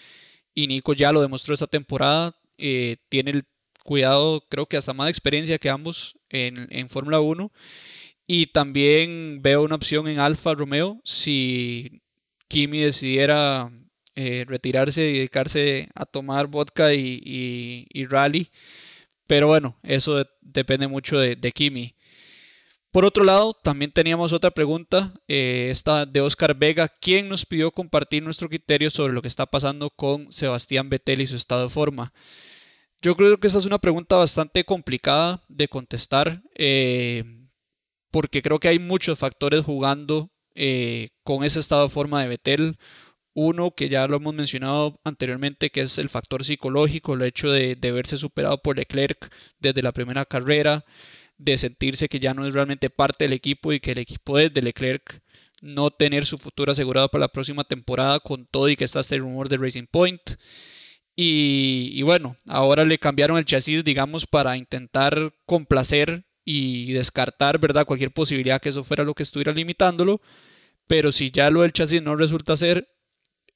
y 0.53 0.67
Nico 0.67 0.93
ya 0.93 1.12
lo 1.12 1.22
demostró 1.22 1.53
esta 1.53 1.67
temporada. 1.67 2.36
Eh, 2.58 2.98
tiene 3.10 3.31
el 3.31 3.43
cuidado, 3.84 4.46
creo 4.50 4.67
que 4.67 4.77
hasta 4.77 4.93
más 4.93 5.10
experiencia 5.10 5.58
que 5.58 5.70
ambos 5.70 6.17
en, 6.29 6.67
en 6.70 6.89
Fórmula 6.89 7.20
1. 7.20 7.51
Y 8.27 8.48
también 8.48 9.41
veo 9.41 9.63
una 9.63 9.75
opción 9.75 10.08
en 10.08 10.20
Alfa 10.20 10.53
Romeo 10.53 11.01
si 11.03 12.01
Kimi 12.48 12.79
decidiera 12.79 13.72
eh, 14.15 14.43
retirarse 14.46 15.10
y 15.10 15.13
dedicarse 15.20 15.89
a 15.96 16.05
tomar 16.05 16.48
vodka 16.48 16.93
y, 16.93 17.88
rally. 18.10 18.51
Pero 19.25 19.48
bueno, 19.48 19.79
eso 19.84 20.25
depende 20.41 20.88
mucho 20.88 21.17
de, 21.17 21.51
Kimi. 21.53 21.96
Por 22.91 23.05
otro 23.05 23.24
lado, 23.24 23.53
también 23.53 23.93
teníamos 23.93 24.33
otra 24.33 24.51
pregunta, 24.51 25.13
eh, 25.29 25.69
esta 25.71 26.05
de 26.05 26.19
Oscar 26.19 26.55
Vega, 26.55 26.89
quien 26.89 27.29
nos 27.29 27.45
pidió 27.45 27.71
compartir 27.71 28.21
nuestro 28.21 28.50
criterio 28.50 28.89
sobre 28.89 29.13
lo 29.13 29.21
que 29.21 29.29
está 29.29 29.45
pasando 29.45 29.89
con 29.89 30.29
Sebastián 30.33 30.89
Vettel 30.89 31.21
y 31.21 31.27
su 31.27 31.38
estado 31.38 31.63
de 31.63 31.69
forma. 31.69 32.12
Yo 33.01 33.15
creo 33.15 33.38
que 33.39 33.48
esa 33.48 33.60
es 33.60 33.65
una 33.65 33.79
pregunta 33.79 34.17
bastante 34.17 34.65
complicada 34.65 35.41
de 35.48 35.69
contestar, 35.69 36.43
eh, 36.55 37.24
porque 38.12 38.41
creo 38.41 38.60
que 38.60 38.67
hay 38.67 38.79
muchos 38.79 39.17
factores 39.17 39.63
jugando 39.63 40.29
con 41.24 41.45
ese 41.45 41.62
estado 41.62 41.83
de 41.83 41.89
forma 41.89 42.21
de 42.21 42.27
Vettel. 42.27 42.77
Uno 43.33 43.71
que 43.71 43.88
ya 43.88 44.05
lo 44.07 44.17
hemos 44.17 44.33
mencionado 44.33 45.00
anteriormente, 45.05 45.69
que 45.69 45.81
es 45.81 45.98
el 45.98 46.10
factor 46.10 46.43
psicológico, 46.43 47.13
el 47.13 47.21
hecho 47.21 47.50
de, 47.50 47.75
verse 47.81 48.17
superado 48.17 48.62
por 48.62 48.75
Leclerc 48.75 49.33
desde 49.60 49.81
la 49.81 49.93
primera 49.93 50.25
carrera, 50.25 50.83
de 51.41 51.57
sentirse 51.57 52.07
que 52.07 52.19
ya 52.19 52.33
no 52.33 52.45
es 52.45 52.53
realmente 52.53 52.89
parte 52.89 53.25
del 53.25 53.33
equipo 53.33 53.74
y 53.74 53.79
que 53.79 53.93
el 53.93 53.98
equipo 53.98 54.38
es 54.38 54.53
de 54.53 54.62
Leclerc, 54.62 55.21
no 55.62 55.89
tener 55.91 56.25
su 56.25 56.38
futuro 56.38 56.71
asegurado 56.71 57.10
para 57.10 57.24
la 57.24 57.31
próxima 57.31 57.63
temporada 57.63 58.19
con 58.19 58.45
todo 58.45 58.69
y 58.69 58.75
que 58.75 58.83
está 58.83 59.00
este 59.00 59.17
rumor 59.17 59.50
de 59.50 59.57
Racing 59.57 59.88
Point. 59.89 60.21
Y, 61.15 61.91
y 61.93 62.01
bueno, 62.03 62.38
ahora 62.48 62.86
le 62.86 63.00
cambiaron 63.00 63.38
el 63.38 63.45
chasis, 63.45 63.83
digamos, 63.83 64.25
para 64.25 64.55
intentar 64.57 65.33
complacer 65.45 66.25
y 66.45 66.93
descartar, 66.93 67.60
¿verdad? 67.60 67.86
Cualquier 67.86 68.12
posibilidad 68.12 68.62
que 68.62 68.69
eso 68.69 68.83
fuera 68.83 69.03
lo 69.03 69.13
que 69.13 69.24
estuviera 69.24 69.51
limitándolo. 69.51 70.21
Pero 70.88 71.12
si 71.12 71.31
ya 71.31 71.50
lo 71.50 71.62
del 71.62 71.74
chasis 71.74 72.01
no 72.01 72.15
resulta 72.15 72.57
ser, 72.57 72.88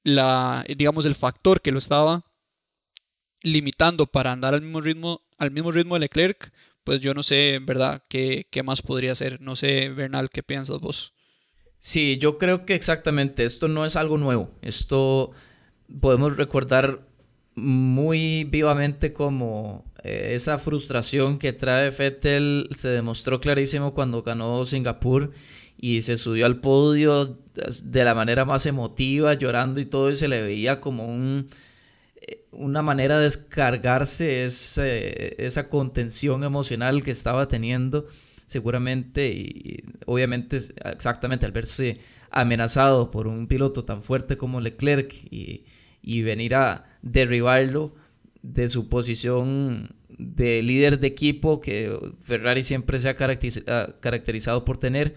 la, 0.03 0.65
digamos, 0.75 1.05
el 1.05 1.15
factor 1.15 1.61
que 1.61 1.71
lo 1.71 1.79
estaba 1.79 2.25
limitando 3.41 4.07
para 4.07 4.31
andar 4.31 4.53
al 4.53 4.61
mismo 4.61 4.81
ritmo, 4.81 5.21
al 5.37 5.51
mismo 5.51 5.71
ritmo 5.71 5.95
de 5.95 6.01
Leclerc, 6.01 6.51
pues 6.85 7.01
yo 7.01 7.13
no 7.13 7.23
sé, 7.23 7.55
en 7.55 7.65
verdad, 7.65 8.03
qué, 8.07 8.47
qué 8.49 8.63
más 8.63 8.81
podría 8.81 9.13
ser. 9.15 9.41
No 9.41 9.57
sé, 9.57 9.89
Bernal, 9.89 10.29
¿qué 10.29 10.43
piensas 10.43 10.79
vos? 10.79 11.13
Sí, 11.79 12.17
yo 12.17 12.37
creo 12.37 12.65
que 12.65 12.75
exactamente, 12.75 13.43
esto 13.43 13.67
no 13.67 13.85
es 13.85 13.97
algo 13.97 14.17
nuevo. 14.17 14.51
Esto 14.61 15.31
podemos 15.99 16.37
recordar 16.37 17.07
muy 17.55 18.43
vivamente 18.43 19.13
como 19.13 19.85
eh, 20.03 20.31
esa 20.33 20.57
frustración 20.57 21.39
que 21.39 21.53
trae 21.53 21.91
Fettel 21.91 22.69
se 22.75 22.89
demostró 22.89 23.39
clarísimo 23.39 23.93
cuando 23.93 24.23
ganó 24.23 24.65
Singapur 24.65 25.31
y 25.77 26.01
se 26.03 26.17
subió 26.17 26.45
al 26.45 26.59
podio 26.59 27.39
de 27.83 28.03
la 28.03 28.15
manera 28.15 28.45
más 28.45 28.65
emotiva, 28.65 29.33
llorando 29.33 29.79
y 29.79 29.85
todo, 29.85 30.09
y 30.09 30.15
se 30.15 30.27
le 30.27 30.41
veía 30.41 30.81
como 30.81 31.05
un, 31.05 31.47
una 32.51 32.82
manera 32.82 33.17
de 33.17 33.25
descargarse 33.25 34.46
esa 34.46 35.70
contención 35.70 36.44
emocional 36.44 37.03
que 37.03 37.12
estaba 37.12 37.48
teniendo, 37.48 38.08
seguramente, 38.46 39.27
y 39.27 39.84
obviamente 40.05 40.58
exactamente 40.58 41.46
al 41.46 41.51
verse 41.51 42.00
amenazado 42.32 43.12
por 43.12 43.27
un 43.27 43.48
piloto 43.48 43.86
tan 43.86 44.03
fuerte 44.03 44.38
como 44.38 44.62
Leclerc 44.62 45.13
y, 45.29 45.65
y 46.01 46.22
venir 46.22 46.55
a 46.55 46.86
derribarlo 47.01 47.96
de 48.41 48.67
su 48.67 48.89
posición 48.89 49.96
de 50.17 50.62
líder 50.62 51.00
de 51.00 51.08
equipo 51.08 51.62
que 51.62 51.98
Ferrari 52.22 52.63
siempre 52.63 53.00
se 53.00 53.10
ha 53.10 53.15
caracterizado 53.15 54.65
por 54.65 54.77
tener 54.77 55.15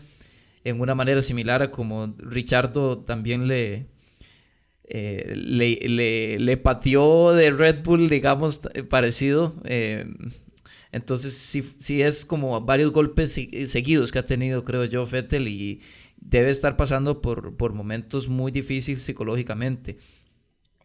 en 0.64 0.80
una 0.80 0.94
manera 0.94 1.22
similar 1.22 1.62
a 1.62 1.70
como 1.70 2.14
Richardo 2.18 2.98
también 2.98 3.46
le, 3.46 3.86
eh, 4.90 5.34
le, 5.36 6.38
le, 6.38 6.56
pateó 6.56 7.32
de 7.32 7.50
Red 7.50 7.82
Bull, 7.84 8.08
digamos, 8.08 8.62
parecido. 8.88 9.54
Eh, 9.64 10.06
entonces 10.92 11.34
sí, 11.34 11.62
sí 11.78 12.00
es 12.00 12.24
como 12.24 12.58
varios 12.62 12.92
golpes 12.92 13.38
seguidos 13.66 14.12
que 14.12 14.18
ha 14.18 14.24
tenido, 14.26 14.64
creo 14.64 14.86
yo, 14.86 15.04
Fettel 15.04 15.46
y 15.48 15.82
debe 16.16 16.48
estar 16.50 16.76
pasando 16.76 17.20
por, 17.20 17.56
por 17.56 17.74
momentos 17.74 18.28
muy 18.28 18.50
difíciles 18.50 19.02
psicológicamente. 19.02 19.98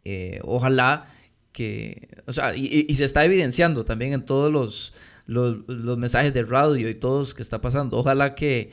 Eh, 0.03 0.41
ojalá 0.43 1.05
que, 1.53 2.09
o 2.25 2.33
sea, 2.33 2.55
y, 2.57 2.85
y, 2.89 2.95
se 2.95 3.05
está 3.05 3.23
evidenciando 3.23 3.85
también 3.85 4.11
en 4.11 4.25
todos 4.25 4.51
los, 4.51 4.93
los, 5.25 5.59
los 5.67 5.97
mensajes 5.97 6.33
de 6.33 6.43
radio 6.43 6.89
y 6.89 6.95
todos 6.95 7.33
que 7.33 7.41
está 7.41 7.61
pasando. 7.61 7.97
Ojalá 7.97 8.35
que 8.35 8.71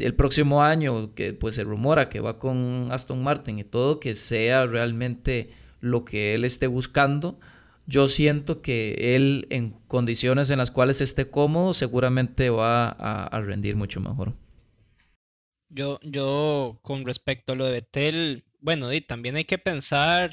el 0.00 0.14
próximo 0.14 0.62
año, 0.62 1.14
que 1.14 1.32
pues 1.32 1.54
se 1.54 1.64
rumora 1.64 2.08
que 2.08 2.20
va 2.20 2.38
con 2.38 2.88
Aston 2.90 3.22
Martin 3.22 3.58
y 3.58 3.64
todo, 3.64 4.00
que 4.00 4.14
sea 4.14 4.66
realmente 4.66 5.50
lo 5.80 6.04
que 6.04 6.34
él 6.34 6.44
esté 6.44 6.66
buscando. 6.66 7.38
Yo 7.86 8.08
siento 8.08 8.60
que 8.60 9.14
él 9.14 9.46
en 9.50 9.70
condiciones 9.86 10.50
en 10.50 10.58
las 10.58 10.72
cuales 10.72 11.00
esté 11.00 11.30
cómodo 11.30 11.72
seguramente 11.74 12.50
va 12.50 12.88
a, 12.88 13.40
rendir 13.40 13.76
mucho 13.76 14.00
mejor. 14.00 14.34
Yo, 15.68 16.00
yo 16.02 16.80
con 16.82 17.04
respecto 17.04 17.52
a 17.52 17.56
lo 17.56 17.66
de 17.66 17.72
Betel, 17.72 18.44
bueno, 18.60 18.92
y 18.92 19.00
también 19.00 19.36
hay 19.36 19.44
que 19.44 19.58
pensar, 19.58 20.32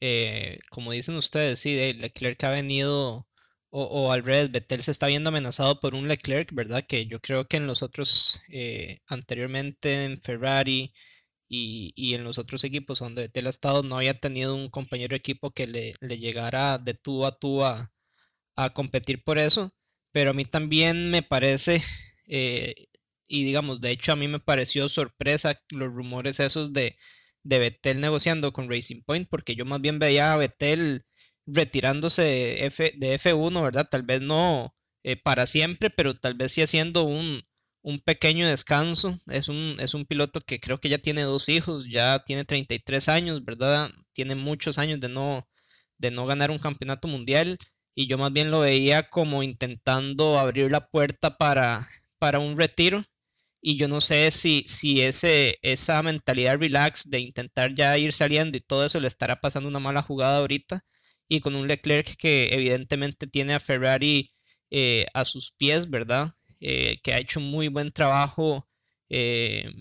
eh, 0.00 0.58
como 0.70 0.92
dicen 0.92 1.16
ustedes, 1.16 1.58
sí, 1.58 1.92
Leclerc 1.92 2.42
ha 2.44 2.50
venido 2.50 3.26
o, 3.72 4.12
al 4.12 4.24
revés, 4.24 4.50
Vettel 4.50 4.82
se 4.82 4.90
está 4.90 5.06
viendo 5.06 5.28
amenazado 5.28 5.78
por 5.80 5.94
un 5.94 6.08
Leclerc, 6.08 6.52
¿verdad? 6.52 6.84
Que 6.86 7.06
yo 7.06 7.20
creo 7.20 7.46
que 7.46 7.56
en 7.56 7.66
los 7.66 7.82
otros, 7.82 8.42
eh, 8.48 8.98
anteriormente 9.06 10.04
en 10.04 10.20
Ferrari 10.20 10.92
y, 11.48 12.14
en 12.14 12.24
los 12.24 12.38
otros 12.38 12.64
equipos 12.64 13.00
donde 13.00 13.22
Vettel 13.22 13.46
ha 13.46 13.50
estado, 13.50 13.82
no 13.82 13.96
había 13.96 14.18
tenido 14.18 14.54
un 14.56 14.70
compañero 14.70 15.10
de 15.10 15.16
equipo 15.18 15.52
que 15.52 15.66
le, 15.66 15.92
llegara 16.18 16.78
de 16.78 16.94
tú 16.94 17.26
a 17.26 17.38
tú 17.38 17.64
a, 17.64 17.90
competir 18.74 19.24
por 19.24 19.38
eso. 19.38 19.72
Pero 20.12 20.30
a 20.30 20.34
mí 20.34 20.44
también 20.44 21.10
me 21.10 21.22
parece, 21.22 21.82
eh, 22.28 22.74
y 23.28 23.44
digamos, 23.44 23.80
de 23.80 23.90
hecho 23.92 24.12
a 24.12 24.16
mí 24.16 24.28
me 24.28 24.40
pareció 24.40 24.88
sorpresa 24.88 25.60
los 25.70 25.94
rumores 25.94 26.40
esos 26.40 26.72
de, 26.72 26.96
de 27.44 27.58
Vettel 27.58 28.00
negociando 28.00 28.52
con 28.52 28.70
Racing 28.70 29.02
Point, 29.04 29.28
porque 29.30 29.54
yo 29.54 29.64
más 29.64 29.80
bien 29.80 29.98
veía 29.98 30.32
a 30.32 30.36
Vettel 30.36 31.04
retirándose 31.54 32.22
de, 32.22 32.66
F, 32.66 32.92
de 32.96 33.14
F1, 33.14 33.62
¿verdad? 33.62 33.88
Tal 33.90 34.02
vez 34.02 34.20
no 34.22 34.72
eh, 35.02 35.16
para 35.16 35.46
siempre, 35.46 35.90
pero 35.90 36.14
tal 36.14 36.34
vez 36.34 36.52
sí 36.52 36.62
haciendo 36.62 37.04
un, 37.04 37.42
un 37.82 37.98
pequeño 38.00 38.46
descanso. 38.48 39.16
Es 39.28 39.48
un, 39.48 39.76
es 39.80 39.94
un 39.94 40.04
piloto 40.06 40.40
que 40.40 40.60
creo 40.60 40.78
que 40.80 40.88
ya 40.88 40.98
tiene 40.98 41.22
dos 41.22 41.48
hijos, 41.48 41.88
ya 41.88 42.22
tiene 42.24 42.44
33 42.44 43.08
años, 43.08 43.44
¿verdad? 43.44 43.90
Tiene 44.12 44.34
muchos 44.34 44.78
años 44.78 45.00
de 45.00 45.08
no, 45.08 45.48
de 45.98 46.10
no 46.10 46.26
ganar 46.26 46.50
un 46.50 46.58
campeonato 46.58 47.08
mundial 47.08 47.58
y 47.94 48.06
yo 48.06 48.18
más 48.18 48.32
bien 48.32 48.50
lo 48.50 48.60
veía 48.60 49.04
como 49.04 49.42
intentando 49.42 50.38
abrir 50.38 50.70
la 50.70 50.88
puerta 50.88 51.36
para, 51.36 51.86
para 52.18 52.38
un 52.38 52.58
retiro. 52.58 53.04
Y 53.62 53.76
yo 53.76 53.88
no 53.88 54.00
sé 54.00 54.30
si, 54.30 54.64
si 54.66 55.02
ese, 55.02 55.58
esa 55.62 56.02
mentalidad 56.02 56.58
relax 56.58 57.10
de 57.10 57.20
intentar 57.20 57.74
ya 57.74 57.98
ir 57.98 58.12
saliendo 58.14 58.56
y 58.56 58.62
todo 58.62 58.86
eso 58.86 59.00
le 59.00 59.08
estará 59.08 59.40
pasando 59.40 59.68
una 59.68 59.78
mala 59.80 60.02
jugada 60.02 60.38
ahorita 60.38 60.82
y 61.30 61.40
con 61.40 61.54
un 61.54 61.68
Leclerc 61.68 62.16
que 62.16 62.52
evidentemente 62.52 63.28
tiene 63.28 63.54
a 63.54 63.60
Ferrari 63.60 64.32
eh, 64.70 65.06
a 65.14 65.24
sus 65.24 65.52
pies, 65.52 65.88
¿verdad? 65.88 66.34
Eh, 66.60 67.00
que 67.02 67.14
ha 67.14 67.18
hecho 67.18 67.38
muy 67.40 67.68
buen 67.68 67.92
trabajo 67.92 68.68
eh, 69.08 69.72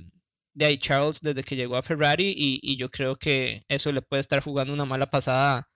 de 0.53 0.65
ahí 0.65 0.77
Charles 0.77 1.21
desde 1.21 1.43
que 1.43 1.55
llegó 1.55 1.75
a 1.75 1.81
Ferrari 1.81 2.33
y, 2.37 2.77
yo 2.77 2.89
creo 2.89 3.17
que 3.17 3.63
eso 3.67 3.91
le 3.91 4.03
puede 4.03 4.21
estar 4.21 4.41
jugando 4.43 4.73
una 4.73 4.85
mala 4.85 5.09
pasada 5.09 5.69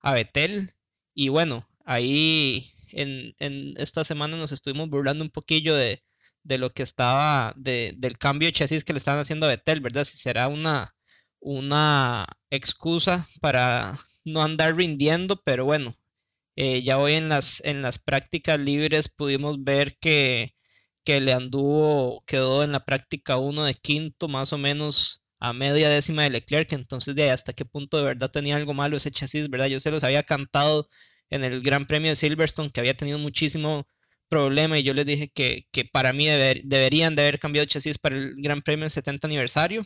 a 0.00 0.12
Vettel. 0.12 0.70
Y 1.14 1.30
bueno, 1.30 1.66
ahí 1.86 2.70
en, 2.92 3.34
esta 3.78 4.04
semana 4.04 4.36
nos 4.36 4.52
estuvimos 4.52 4.90
burlando 4.90 5.24
un 5.24 5.30
poquillo 5.30 5.74
de, 5.74 6.00
lo 6.44 6.70
que 6.70 6.82
estaba, 6.82 7.54
del 7.56 8.18
cambio 8.18 8.48
de 8.48 8.52
chasis 8.52 8.84
que 8.84 8.92
le 8.92 8.98
estaban 8.98 9.20
haciendo 9.20 9.46
a 9.46 9.50
Vettel, 9.50 9.80
¿verdad? 9.80 10.04
Si 10.04 10.18
será 10.18 10.48
una, 10.48 10.94
una 11.40 12.26
excusa 12.50 13.26
para 13.40 13.98
no 14.24 14.42
andar 14.42 14.76
rindiendo, 14.76 15.40
pero 15.44 15.64
bueno, 15.64 15.94
eh, 16.56 16.82
ya 16.82 16.98
hoy 16.98 17.14
en 17.14 17.28
las, 17.28 17.62
en 17.64 17.82
las 17.82 17.98
prácticas 17.98 18.60
libres 18.60 19.08
pudimos 19.08 19.64
ver 19.64 19.96
que, 19.98 20.54
que 21.04 21.20
le 21.20 21.32
anduvo, 21.32 22.22
quedó 22.26 22.64
en 22.64 22.72
la 22.72 22.84
práctica 22.84 23.38
1 23.38 23.64
de 23.64 23.74
quinto, 23.74 24.28
más 24.28 24.52
o 24.52 24.58
menos 24.58 25.24
a 25.40 25.52
media 25.52 25.88
décima 25.90 26.22
de 26.22 26.30
Leclerc, 26.30 26.72
entonces 26.72 27.14
de 27.14 27.30
hasta 27.30 27.52
qué 27.52 27.64
punto 27.64 27.98
de 27.98 28.04
verdad 28.04 28.30
tenía 28.30 28.56
algo 28.56 28.72
malo 28.74 28.96
ese 28.96 29.10
chasis, 29.10 29.50
¿verdad? 29.50 29.66
Yo 29.66 29.80
se 29.80 29.90
los 29.90 30.04
había 30.04 30.22
cantado 30.22 30.88
en 31.30 31.44
el 31.44 31.60
Gran 31.62 31.86
Premio 31.86 32.10
de 32.10 32.16
Silverstone 32.16 32.70
que 32.70 32.80
había 32.80 32.96
tenido 32.96 33.18
muchísimo 33.18 33.86
problema 34.28 34.78
y 34.78 34.82
yo 34.82 34.94
les 34.94 35.06
dije 35.06 35.30
que, 35.30 35.66
para 35.92 36.12
mí 36.12 36.26
deberían 36.26 37.14
de 37.14 37.22
haber 37.22 37.38
cambiado 37.38 37.66
chasis 37.66 37.98
para 37.98 38.16
el 38.16 38.34
Gran 38.36 38.62
Premio 38.62 38.84
del 38.84 38.90
70 38.90 39.26
aniversario. 39.26 39.84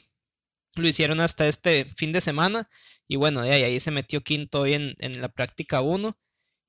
Lo 0.76 0.86
hicieron 0.86 1.20
hasta 1.20 1.48
este 1.48 1.86
fin 1.86 2.12
de 2.12 2.20
semana 2.20 2.68
y 3.08 3.16
bueno, 3.16 3.42
de 3.42 3.52
ahí, 3.52 3.62
ahí 3.64 3.80
se 3.80 3.90
metió 3.90 4.22
quinto 4.22 4.60
hoy 4.60 4.74
en, 4.74 4.94
en 4.98 5.20
la 5.20 5.28
práctica 5.28 5.80
1. 5.80 6.16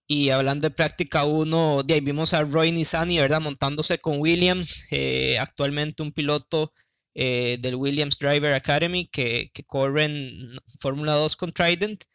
Y 0.08 0.31
hablando 0.31 0.67
de 0.67 0.75
práctica 0.75 1.25
1, 1.25 1.84
de 1.84 1.93
ahí 1.93 2.01
vimos 2.01 2.34
a 2.34 2.41
Roy 2.43 2.72
Nissani, 2.72 3.19
¿verdad? 3.19 3.41
Montándose 3.41 4.00
con 4.00 4.19
Williams, 4.19 4.86
eh, 4.91 5.38
actualmente 5.39 6.01
un 6.01 6.12
piloto 6.12 6.74
eh, 7.13 7.58
del 7.62 7.75
Williams 7.75 8.17
Driver 8.17 8.53
Academy 8.53 9.08
que, 9.08 9.51
que 9.53 9.63
corre 9.63 10.05
en 10.05 10.58
Fórmula 10.79 11.13
2 11.13 11.36
con 11.36 11.51
Trident. 11.51 12.05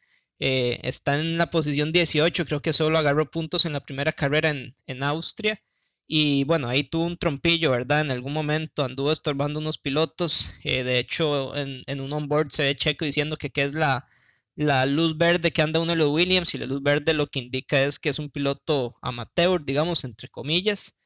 Eh, 0.41 0.81
está 0.83 1.19
en 1.19 1.39
la 1.39 1.51
posición 1.51 1.93
18, 1.93 2.47
creo 2.47 2.61
que 2.63 2.73
solo 2.73 2.99
agarró 2.99 3.31
puntos 3.31 3.65
en 3.65 3.73
la 3.73 3.81
primera 3.81 4.13
carrera 4.13 4.51
en, 4.51 4.75
en 4.87 5.03
Austria. 5.05 5.61
Y 6.07 6.45
bueno, 6.45 6.69
ahí 6.69 6.85
tuvo 6.85 7.07
un 7.07 7.17
trompillo, 7.17 7.71
¿verdad? 7.71 8.03
En 8.03 8.11
algún 8.11 8.33
momento 8.33 8.85
anduvo 8.85 9.11
estorbando 9.11 9.59
unos 9.61 9.79
pilotos. 9.79 10.51
Eh, 10.63 10.85
de 10.85 10.99
hecho, 10.99 11.57
en, 11.57 11.83
en, 11.87 12.01
un 12.01 12.13
onboard 12.13 12.51
se 12.51 12.65
ve 12.65 12.75
Checo 12.75 13.05
diciendo 13.05 13.37
que, 13.37 13.51
es 13.55 13.75
la, 13.75 14.07
la, 14.55 14.87
luz 14.87 15.17
verde 15.17 15.51
que 15.51 15.63
anda 15.63 15.81
uno 15.81 15.93
de 15.93 15.97
los 15.97 16.11
Williams. 16.11 16.55
Y 16.55 16.59
la 16.59 16.67
luz 16.67 16.83
verde 16.83 17.15
lo 17.15 17.27
que 17.27 17.41
indica 17.41 17.83
es 17.83 17.99
que 17.99 18.11
es 18.11 18.19
un 18.19 18.31
piloto 18.31 18.97
amateur, 19.03 19.65
digamos, 19.65 20.05
entre 20.05 20.29
comillas. 20.29 20.97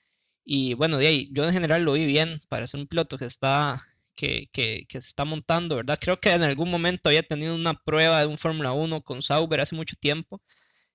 Y 0.45 0.75
bueno, 0.75 0.99
de 0.99 1.07
ahí, 1.09 1.31
yo 1.33 1.45
en 1.45 1.53
general 1.53 1.85
lo 1.85 1.93
vi 1.93 2.07
bien 2.07 2.41
para 2.49 2.67
ser 2.67 2.81
un 2.81 2.89
piloto 2.89 3.19
que 3.19 3.27
está, 3.27 3.81
que, 4.17 4.49
que, 4.53 4.87
que, 4.89 5.01
se 5.01 5.09
está 5.09 5.25
montando, 5.25 5.77
¿verdad? 5.77 5.99
Creo 6.01 6.19
que 6.21 6.33
en 6.33 6.43
algún 6.43 6.71
momento 6.71 7.09
había 7.09 7.23
tenido 7.23 7.55
una 7.55 7.75
prueba 7.75 8.21
de 8.21 8.27
un 8.27 8.39
Fórmula 8.39 8.73
1 8.73 9.03
con 9.03 9.23
Sauber 9.23 9.61
hace 9.61 9.77
mucho 9.77 9.95
tiempo. 10.01 10.43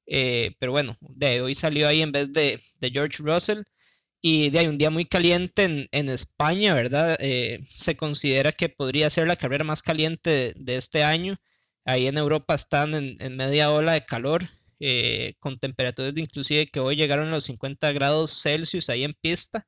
Eh, 0.07 0.55
pero 0.59 0.71
bueno, 0.73 0.97
de 1.01 1.41
hoy 1.41 1.55
salió 1.55 1.87
ahí 1.87 2.01
en 2.01 2.11
vez 2.11 2.33
de, 2.33 2.59
de 2.79 2.91
George 2.91 3.23
Russell. 3.23 3.63
Y 4.25 4.51
de 4.51 4.59
ahí 4.59 4.67
un 4.67 4.77
día 4.77 4.89
muy 4.89 5.05
caliente 5.05 5.65
en, 5.65 5.87
en 5.91 6.07
España, 6.07 6.73
¿verdad? 6.73 7.17
Eh, 7.19 7.59
se 7.65 7.97
considera 7.97 8.53
que 8.53 8.69
podría 8.69 9.09
ser 9.09 9.27
la 9.27 9.35
carrera 9.35 9.65
más 9.65 9.83
caliente 9.83 10.53
de, 10.55 10.75
este 10.77 11.03
año. 11.03 11.35
Ahí 11.85 12.07
en 12.07 12.17
Europa 12.17 12.55
están 12.55 12.93
en, 12.95 13.17
en 13.19 13.35
media 13.35 13.69
ola 13.71 13.93
de 13.93 14.05
calor, 14.05 14.45
eh, 14.79 15.35
con 15.39 15.59
temperaturas 15.59 16.13
de 16.13 16.21
inclusive 16.21 16.67
que 16.67 16.79
hoy 16.79 16.95
llegaron 16.95 17.27
a 17.27 17.31
los 17.31 17.43
50 17.45 17.91
grados 17.91 18.41
Celsius 18.41 18.89
ahí 18.89 19.03
en 19.03 19.13
pista. 19.13 19.67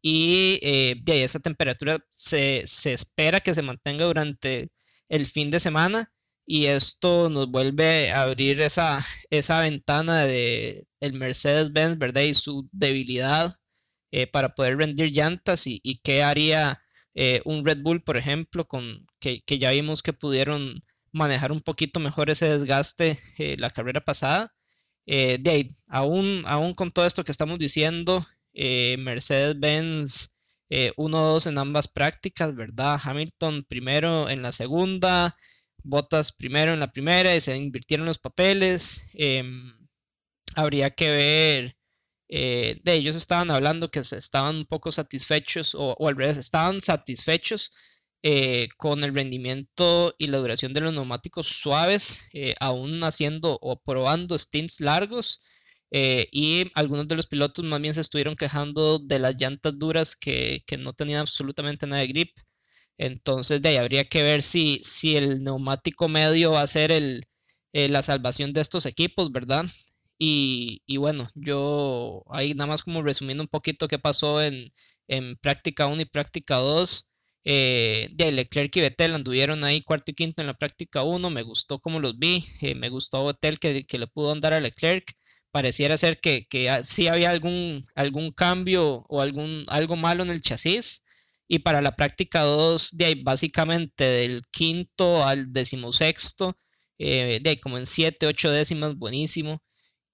Y 0.00 0.60
eh, 0.62 0.96
de 1.02 1.12
ahí 1.14 1.20
esa 1.22 1.40
temperatura 1.40 1.98
se, 2.12 2.64
se 2.66 2.92
espera 2.92 3.40
que 3.40 3.54
se 3.54 3.62
mantenga 3.62 4.04
durante 4.06 4.70
el 5.08 5.26
fin 5.26 5.50
de 5.50 5.60
semana 5.60 6.12
y 6.46 6.66
esto 6.66 7.28
nos 7.30 7.50
vuelve 7.50 8.12
a 8.12 8.22
abrir 8.22 8.60
esa, 8.60 9.04
esa 9.30 9.60
ventana 9.60 10.24
de 10.24 10.86
el 11.00 11.14
Mercedes-Benz, 11.14 11.98
¿verdad? 11.98 12.22
Y 12.22 12.34
su 12.34 12.68
debilidad 12.72 13.57
eh, 14.10 14.26
para 14.26 14.54
poder 14.54 14.78
rendir 14.78 15.12
llantas 15.12 15.66
y, 15.66 16.00
qué 16.02 16.22
haría 16.22 16.82
eh, 17.14 17.42
un 17.44 17.64
Red 17.64 17.82
Bull, 17.82 18.02
por 18.02 18.16
ejemplo, 18.16 18.66
con 18.66 19.06
que, 19.20 19.42
ya 19.46 19.70
vimos 19.70 20.02
que 20.02 20.12
pudieron 20.12 20.80
manejar 21.12 21.52
un 21.52 21.60
poquito 21.60 22.00
mejor 22.00 22.30
ese 22.30 22.48
desgaste 22.48 23.18
eh, 23.38 23.56
la 23.58 23.70
carrera 23.70 24.00
pasada. 24.02 24.54
ahí, 25.06 25.68
aún, 25.88 26.42
aún 26.46 26.74
con 26.74 26.90
todo 26.90 27.06
esto 27.06 27.24
que 27.24 27.32
estamos 27.32 27.58
diciendo, 27.58 28.24
Mercedes-Benz 28.54 30.36
1-2 30.70 31.46
en 31.46 31.58
ambas 31.58 31.88
prácticas, 31.88 32.54
¿verdad? 32.54 33.00
Hamilton 33.02 33.64
primero 33.68 34.28
en 34.28 34.42
la 34.42 34.52
segunda, 34.52 35.36
Bottas 35.84 36.32
primero 36.32 36.74
en 36.74 36.80
la 36.80 36.92
primera 36.92 37.34
y 37.34 37.40
se 37.40 37.56
invirtieron 37.56 38.06
los 38.06 38.18
papeles. 38.18 39.10
Em, 39.14 39.72
habría 40.54 40.90
que 40.90 41.10
ver 41.10 41.77
eh, 42.28 42.78
de 42.84 42.94
ellos 42.94 43.16
estaban 43.16 43.50
hablando 43.50 43.88
que 43.90 44.00
estaban 44.00 44.56
un 44.56 44.66
poco 44.66 44.92
satisfechos 44.92 45.74
o, 45.74 45.96
al 46.08 46.16
revés, 46.16 46.36
estaban 46.36 46.80
satisfechos 46.80 47.72
eh, 48.22 48.68
con 48.76 49.04
el 49.04 49.14
rendimiento 49.14 50.14
y 50.18 50.26
la 50.26 50.38
duración 50.38 50.74
de 50.74 50.80
los 50.82 50.92
neumáticos 50.92 51.46
suaves, 51.48 52.28
eh, 52.34 52.54
aún 52.60 53.02
haciendo 53.04 53.58
o 53.62 53.80
probando 53.82 54.38
stints 54.38 54.80
largos. 54.80 55.40
y 55.90 56.70
algunos 56.74 57.08
de 57.08 57.16
los 57.16 57.26
pilotos 57.26 57.64
más 57.64 57.80
bien 57.80 57.94
se 57.94 58.02
estuvieron 58.02 58.36
quejando 58.36 58.98
de 58.98 59.18
las 59.18 59.34
llantas 59.38 59.78
duras 59.78 60.16
que, 60.16 60.62
que 60.66 60.76
no 60.76 60.92
tenían 60.92 61.20
absolutamente 61.20 61.86
nada 61.86 62.02
de 62.02 62.08
grip. 62.08 62.30
Entonces, 62.98 63.62
de 63.62 63.70
ahí 63.70 63.76
habría 63.76 64.04
que 64.04 64.22
ver 64.22 64.42
si, 64.42 64.80
si 64.84 65.16
el 65.16 65.42
neumático 65.44 66.08
medio 66.08 66.52
va 66.52 66.62
a 66.62 66.66
ser 66.66 66.90
el, 66.92 67.24
la 67.72 68.02
salvación 68.02 68.52
de 68.52 68.60
estos 68.60 68.86
equipos, 68.86 69.32
¿verdad? 69.32 69.64
Y, 70.18 70.96
bueno, 70.96 71.28
yo 71.34 72.24
ahí 72.30 72.54
nada 72.54 72.66
más 72.66 72.82
como 72.82 73.02
resumiendo 73.02 73.42
un 73.42 73.48
poquito 73.48 73.88
qué 73.88 73.98
pasó 73.98 74.42
en, 74.42 74.70
práctica 75.40 75.86
1 75.86 76.02
y 76.02 76.04
práctica 76.06 76.56
2. 76.56 77.04
Eh, 77.50 78.10
de 78.12 78.30
Leclerc 78.32 78.76
y 78.76 78.80
Vettel 78.82 79.14
anduvieron 79.14 79.64
ahí 79.64 79.80
cuarto 79.80 80.10
y 80.10 80.14
quinto 80.14 80.42
en 80.42 80.48
la 80.48 80.54
práctica 80.54 81.02
1. 81.04 81.30
Me 81.30 81.42
gustó 81.42 81.80
como 81.80 82.00
los 82.00 82.18
vi. 82.18 82.44
Eh, 82.62 82.74
me 82.74 82.88
gustó 82.90 83.24
Vettel 83.26 83.58
que, 83.58 83.84
que, 83.84 83.98
le 83.98 84.06
pudo 84.06 84.32
andar 84.32 84.52
a 84.52 84.60
Leclerc. 84.60 85.12
Pareciera 85.50 85.96
ser 85.96 86.20
que, 86.20 86.46
que 86.48 86.70
sí 86.84 87.08
había 87.08 87.30
algún, 87.30 87.84
algún 87.94 88.32
cambio 88.32 89.06
o 89.08 89.22
algún, 89.22 89.64
algo 89.68 89.96
malo 89.96 90.22
en 90.24 90.30
el 90.30 90.42
chasis. 90.42 91.04
Y 91.48 91.60
para 91.60 91.80
la 91.80 91.96
práctica 91.96 92.42
2, 92.42 92.96
de 92.98 93.04
ahí 93.06 93.14
básicamente 93.22 94.04
del 94.04 94.42
quinto 94.50 95.26
al 95.26 95.50
decimosexto, 95.52 96.58
eh, 96.98 97.40
de 97.42 97.58
como 97.58 97.78
en 97.78 97.86
7, 97.86 98.26
8 98.26 98.50
décimas, 98.50 98.96
buenísimo. 98.96 99.62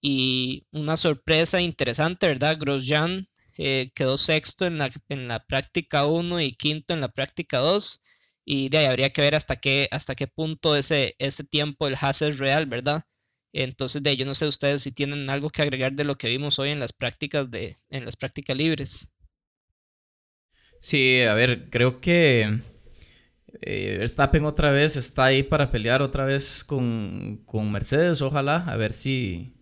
Y 0.07 0.67
una 0.71 0.99
sorpresa 0.99 1.63
interesante, 1.63 2.27
¿verdad? 2.27 2.59
Grosjean 2.61 3.27
eh, 3.57 3.91
quedó 3.95 4.19
sexto 4.19 4.67
en 4.67 4.77
la, 4.77 4.91
en 5.09 5.29
la 5.29 5.47
práctica 5.47 6.05
1 6.05 6.43
y 6.43 6.53
quinto 6.53 6.93
en 6.93 7.01
la 7.01 7.09
práctica 7.09 7.61
2. 7.61 8.03
Y 8.45 8.69
de 8.69 8.77
ahí 8.77 8.85
habría 8.85 9.09
que 9.09 9.23
ver 9.23 9.35
hasta 9.35 9.57
qué, 9.57 9.89
hasta 9.91 10.15
qué 10.15 10.27
punto 10.27 10.77
ese, 10.77 11.17
tiempo 11.49 11.89
el 11.89 11.97
Haas 11.99 12.21
es 12.21 12.37
real, 12.37 12.67
¿verdad? 12.67 13.03
Entonces, 13.55 14.03
de 14.03 14.15
yo 14.15 14.27
no 14.27 14.35
sé 14.35 14.47
ustedes 14.47 14.83
si 14.83 14.93
tienen 14.93 15.31
algo 15.31 15.49
que 15.49 15.63
agregar 15.63 15.95
de 15.95 16.05
lo 16.05 16.19
que 16.19 16.29
vimos 16.29 16.59
hoy 16.59 16.69
en 16.69 16.81
las 16.81 16.93
prácticas 16.93 17.51
de, 17.51 17.75
en 17.89 18.05
las 18.05 18.17
prácticas 18.17 18.59
libres. 18.59 19.15
Sí, 20.81 21.23
a 21.23 21.33
ver, 21.33 21.71
creo 21.71 22.03
que 22.03 22.61
eh, 23.63 23.97
Verstappen 24.01 24.45
otra 24.45 24.71
vez 24.71 24.97
está 24.97 25.25
ahí 25.25 25.43
para 25.43 25.71
pelear 25.71 26.03
otra 26.03 26.27
vez 26.27 26.63
con, 26.63 27.43
con 27.47 27.73
Mercedes, 27.73 28.21
ojalá, 28.21 28.67
a 28.67 28.77
ver 28.77 28.93
si, 28.93 29.54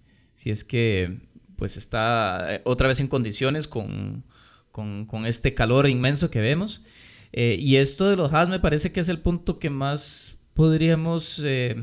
si 0.42 0.50
es 0.50 0.64
que 0.64 1.20
pues 1.54 1.76
está 1.76 2.56
eh, 2.56 2.62
otra 2.64 2.88
vez 2.88 2.98
en 2.98 3.06
condiciones 3.06 3.68
con, 3.68 4.24
este 5.24 5.54
calor 5.54 5.88
inmenso 5.88 6.30
que 6.30 6.40
vemos. 6.40 6.82
Eh, 7.32 7.56
y 7.60 7.76
esto 7.76 8.10
de 8.10 8.16
los 8.16 8.32
Haas 8.32 8.48
me 8.48 8.58
parece 8.58 8.90
que 8.90 8.98
es 8.98 9.08
el 9.08 9.20
punto 9.20 9.60
que 9.60 9.70
más 9.70 10.40
podríamos 10.54 11.40
eh, 11.44 11.76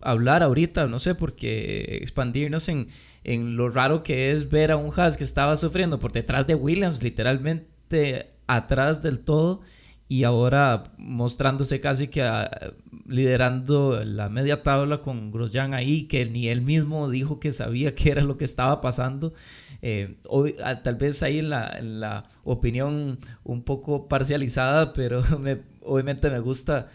hablar 0.00 0.44
ahorita, 0.44 0.86
no 0.86 1.00
sé, 1.00 1.16
porque 1.16 1.98
expandirnos 2.00 2.68
en, 2.68 2.90
en 3.24 3.56
lo 3.56 3.68
raro 3.68 4.04
que 4.04 4.30
es 4.30 4.48
ver 4.48 4.70
a 4.70 4.76
un 4.76 4.92
Haas 4.96 5.16
que 5.16 5.24
estaba 5.24 5.56
sufriendo 5.56 5.98
por 5.98 6.12
detrás 6.12 6.46
de 6.46 6.54
Williams, 6.54 7.02
literalmente 7.02 8.36
atrás 8.46 9.02
del 9.02 9.18
todo 9.18 9.62
y 10.08 10.24
ahora 10.24 10.92
mostrándose 10.98 11.80
casi 11.80 12.08
que 12.08 12.22
ah, 12.22 12.74
liderando 13.06 14.04
la 14.04 14.28
media 14.28 14.62
tabla 14.62 15.02
con 15.02 15.32
Grosjean 15.32 15.74
ahí, 15.74 16.04
que 16.04 16.26
ni 16.26 16.48
él 16.48 16.62
mismo 16.62 17.10
dijo 17.10 17.40
que 17.40 17.52
sabía 17.52 17.94
qué 17.94 18.10
era 18.10 18.22
lo 18.22 18.36
que 18.36 18.44
estaba 18.44 18.80
pasando. 18.80 19.34
Eh, 19.82 20.16
hoy, 20.28 20.54
ah, 20.62 20.82
tal 20.82 20.94
vez 20.94 21.22
ahí 21.22 21.38
en 21.38 21.50
la, 21.50 21.68
en 21.78 22.00
la, 22.00 22.24
opinión 22.44 23.18
un 23.44 23.62
poco 23.62 24.08
parcializada, 24.08 24.92
pero 24.94 25.22
me, 25.38 25.62
obviamente 25.82 26.30
me 26.30 26.38
gusta 26.38 26.86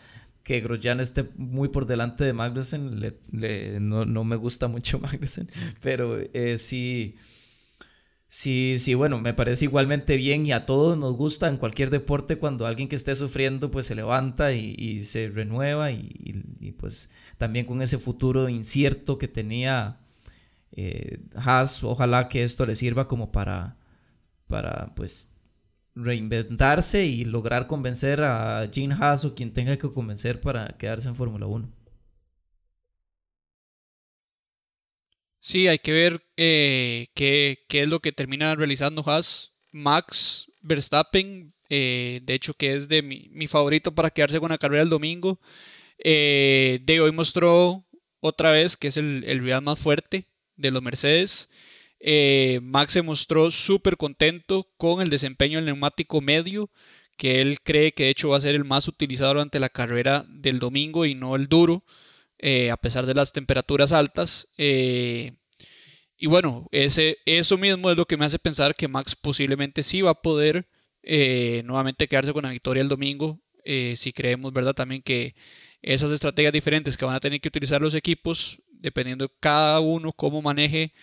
que 0.43 0.61
Grosjean 0.61 0.99
esté 0.99 1.29
muy 1.35 1.69
por 1.69 1.85
delante 1.85 2.23
de 2.23 2.33
Magnussen. 2.33 3.13
no, 3.81 4.05
no, 4.05 4.23
me 4.23 4.35
gusta 4.37 4.67
mucho 4.67 4.99
Magnussen, 5.01 5.49
pero 5.81 6.17
eh, 6.33 6.57
sí 6.57 7.15
Sí, 8.33 8.77
sí, 8.77 8.93
bueno, 8.93 9.19
me 9.19 9.33
parece 9.33 9.65
igualmente 9.65 10.15
bien 10.15 10.45
y 10.45 10.53
a 10.53 10.65
todos 10.65 10.97
nos 10.97 11.17
gusta 11.17 11.49
en 11.49 11.57
cualquier 11.57 11.89
deporte 11.89 12.37
cuando 12.37 12.65
alguien 12.65 12.87
que 12.87 12.95
esté 12.95 13.13
sufriendo 13.13 13.71
pues 13.71 13.87
se 13.87 13.93
levanta 13.95 14.53
y, 14.53 15.03
se 15.03 15.27
renueva 15.29 15.91
y, 15.91 16.73
pues 16.79 17.09
también 17.37 17.65
con 17.65 17.81
ese 17.81 17.97
futuro 17.97 18.47
incierto 18.47 19.17
que 19.17 19.27
tenía 19.27 19.99
eh, 20.71 21.19
Haas, 21.35 21.83
ojalá 21.83 22.29
que 22.29 22.43
esto 22.43 22.65
le 22.65 22.77
sirva 22.77 23.09
como 23.09 23.33
para, 23.33 23.77
para 24.47 24.93
pues 24.95 25.29
reinventarse 25.95 27.05
y 27.05 27.25
lograr 27.25 27.67
convencer 27.67 28.23
a 28.23 28.69
Gene 28.71 28.95
Haas 28.97 29.25
o 29.25 29.35
quien 29.35 29.51
tenga 29.53 29.77
que 29.77 29.91
convencer 29.91 30.39
para 30.39 30.67
quedarse 30.77 31.09
en 31.09 31.15
Fórmula 31.15 31.47
1. 31.47 31.80
Sí, 35.41 35.67
hay 35.67 35.79
que 35.79 35.91
ver 35.91 36.23
eh, 36.37 37.07
qué, 37.15 37.65
es 37.69 37.87
lo 37.87 37.99
que 37.99 38.11
termina 38.11 38.55
realizando 38.55 39.03
Haas. 39.05 39.53
Max 39.71 40.51
Verstappen, 40.61 41.53
eh, 41.69 42.21
de 42.23 42.33
hecho 42.35 42.53
que 42.53 42.75
es 42.75 42.87
de 42.89 43.01
mi, 43.01 43.47
favorito 43.47 43.95
para 43.95 44.11
quedarse 44.11 44.39
con 44.39 44.51
la 44.51 44.57
carrera 44.59 44.83
el 44.83 44.89
domingo. 44.89 45.39
Eh, 46.03 46.79
de 46.83 47.01
hoy 47.01 47.11
mostró 47.11 47.85
otra 48.19 48.51
vez 48.51 48.77
que 48.77 48.89
es 48.89 48.97
el, 48.97 49.23
el 49.25 49.41
más 49.61 49.79
fuerte 49.79 50.27
de 50.57 50.71
los 50.71 50.83
Mercedes. 50.83 51.49
Max 52.61 52.93
se 52.93 53.01
mostró 53.01 53.49
súper 53.51 53.97
contento 53.97 54.69
con 54.77 55.01
el 55.01 55.09
desempeño 55.09 55.57
del 55.57 55.65
neumático 55.65 56.21
medio, 56.21 56.69
que 57.17 57.41
él 57.41 57.59
cree 57.63 57.93
que 57.93 58.05
de 58.05 58.09
hecho 58.11 58.29
va 58.29 58.37
a 58.37 58.41
ser 58.41 58.55
el 58.55 58.65
más 58.65 58.87
utilizado 58.87 59.33
durante 59.33 59.59
la 59.59 59.69
carrera 59.69 60.25
del 60.29 60.59
domingo 60.59 61.05
y 61.05 61.15
no 61.15 61.35
el 61.35 61.47
duro. 61.47 61.83
Eh, 62.43 62.71
a 62.71 62.77
pesar 62.77 63.05
de 63.05 63.13
las 63.13 63.33
temperaturas 63.33 63.93
altas. 63.93 64.47
Eh, 64.57 65.33
y 66.17 66.25
bueno, 66.25 66.67
ese, 66.71 67.19
eso 67.25 67.55
mismo 67.57 67.91
es 67.91 67.97
lo 67.97 68.05
que 68.05 68.17
me 68.17 68.25
hace 68.25 68.39
pensar 68.39 68.75
que 68.75 68.87
Max 68.87 69.15
posiblemente 69.15 69.83
sí 69.83 70.01
va 70.01 70.11
a 70.11 70.21
poder 70.21 70.67
eh, 71.03 71.61
nuevamente 71.65 72.07
quedarse 72.07 72.33
con 72.33 72.43
la 72.43 72.49
victoria 72.49 72.81
el 72.81 72.89
domingo. 72.89 73.39
si 73.63 74.11
creemos, 74.13 74.53
¿verdad? 74.53 74.73
También 74.73 75.03
que 75.03 75.35
esas 75.83 76.11
estrategias 76.11 76.53
diferentes 76.53 76.97
que 76.97 77.05
van 77.05 77.15
a 77.15 77.19
tener 77.19 77.41
que 77.41 77.47
utilizar 77.49 77.81
los 77.81 77.93
equipos, 77.95 78.59
dependiendo 78.71 79.25
de 79.27 79.33
cada 79.39 79.79
uno 79.79 80.11
cómo 80.13 80.41
maneje 80.41 80.93